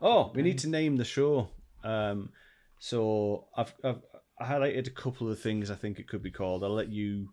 [0.00, 1.48] Oh, we need to name the show.
[1.84, 2.30] Um,
[2.78, 4.02] so I've, I've
[4.38, 6.62] I highlighted a couple of things I think it could be called.
[6.62, 7.30] I'll let you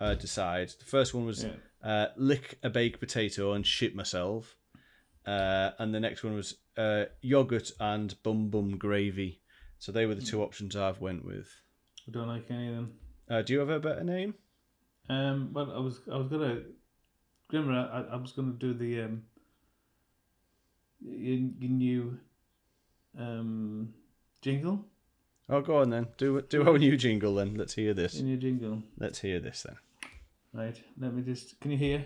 [0.00, 0.68] uh, decide.
[0.78, 1.44] The first one was
[1.82, 4.56] uh, lick a baked potato and shit myself,
[5.26, 9.40] uh, and the next one was uh, yogurt and bum bum gravy.
[9.78, 11.48] So they were the two options I've went with.
[12.08, 12.92] I don't like any of them.
[13.28, 14.34] Uh, do you have a better name?
[15.08, 16.62] Um, well, I was I was gonna,
[17.50, 19.22] Grimmer, I, I was gonna do the um,
[21.04, 22.18] your, your new,
[23.18, 23.92] um,
[24.42, 24.84] jingle.
[25.48, 26.08] Oh, go on then.
[26.16, 27.54] Do do our new jingle then.
[27.56, 28.14] Let's hear this.
[28.14, 29.76] Your new jingle, Let's hear this then.
[30.52, 30.80] right?
[30.98, 31.60] Let me just.
[31.60, 32.04] Can you hear?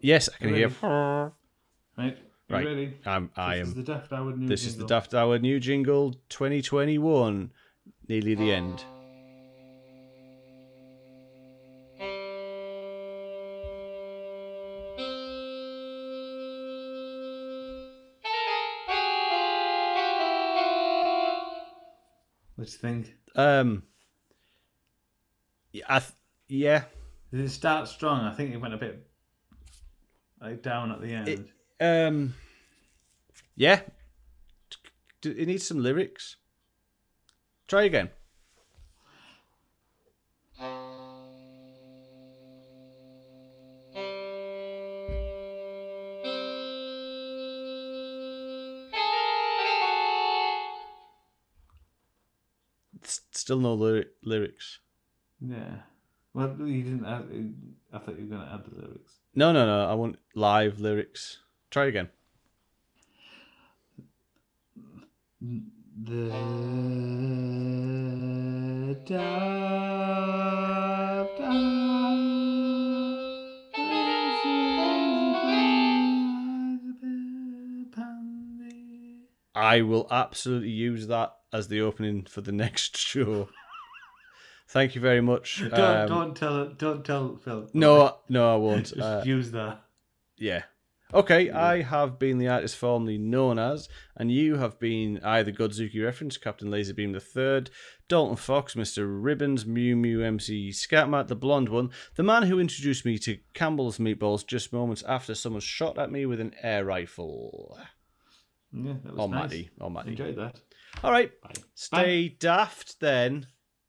[0.00, 0.68] Yes, I can hear.
[1.96, 2.16] Right.
[2.48, 2.66] You Right.
[2.66, 2.94] ready?
[3.06, 3.68] I'm, I This am.
[3.68, 4.88] is the Daft Hour new This is the jingle.
[4.88, 7.50] Daft Hour new jingle 2021.
[8.08, 8.84] Nearly the end.
[22.62, 23.16] What do you think?
[23.34, 23.82] Um.
[25.72, 26.12] Yeah, I th-
[26.46, 26.84] yeah.
[27.32, 28.20] Did it start strong?
[28.20, 29.04] I think it went a bit
[30.40, 31.28] like down at the end.
[31.28, 32.34] It- Um.
[33.56, 33.80] Yeah.
[35.24, 36.36] it needs some lyrics.
[37.66, 38.10] Try again.
[53.52, 54.80] Still no lyri- lyrics.
[55.38, 55.80] Yeah.
[56.32, 57.04] Well, you didn't.
[57.04, 57.54] Add,
[57.92, 59.12] I thought you were going to add the lyrics.
[59.34, 59.90] No, no, no.
[59.90, 61.40] I want live lyrics.
[61.70, 62.08] Try again.
[65.42, 66.30] The
[69.04, 69.68] dark,
[79.54, 83.48] I will absolutely use that as the opening for the next show.
[84.68, 85.60] Thank you very much.
[85.60, 86.68] Don't Um, don't tell.
[86.70, 87.68] Don't tell Phil.
[87.74, 88.86] No, no, I won't.
[88.86, 89.82] Just Uh, use that.
[90.38, 90.62] yeah.
[91.14, 95.52] Okay, I have been the artist formerly known as, and you have been I, the
[95.52, 97.68] Godzuki reference, Captain Laserbeam the Third,
[98.08, 99.04] Dalton Fox, Mr.
[99.06, 103.98] Ribbons, Mew Mew MC Scatmat, the blonde one, the man who introduced me to Campbell's
[103.98, 107.78] Meatballs just moments after someone shot at me with an air rifle.
[108.72, 109.40] Yeah, that was Or nice.
[109.50, 110.10] Maddie, or Maddie.
[110.12, 110.60] Enjoyed that.
[111.02, 111.32] All right.
[111.40, 111.50] Bye.
[111.74, 112.36] Stay bye.
[112.38, 113.46] daft then.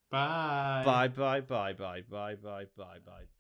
[0.10, 0.84] Bye.
[0.86, 3.33] Bye, bye, bye, bye, bye, bye, bye, bye.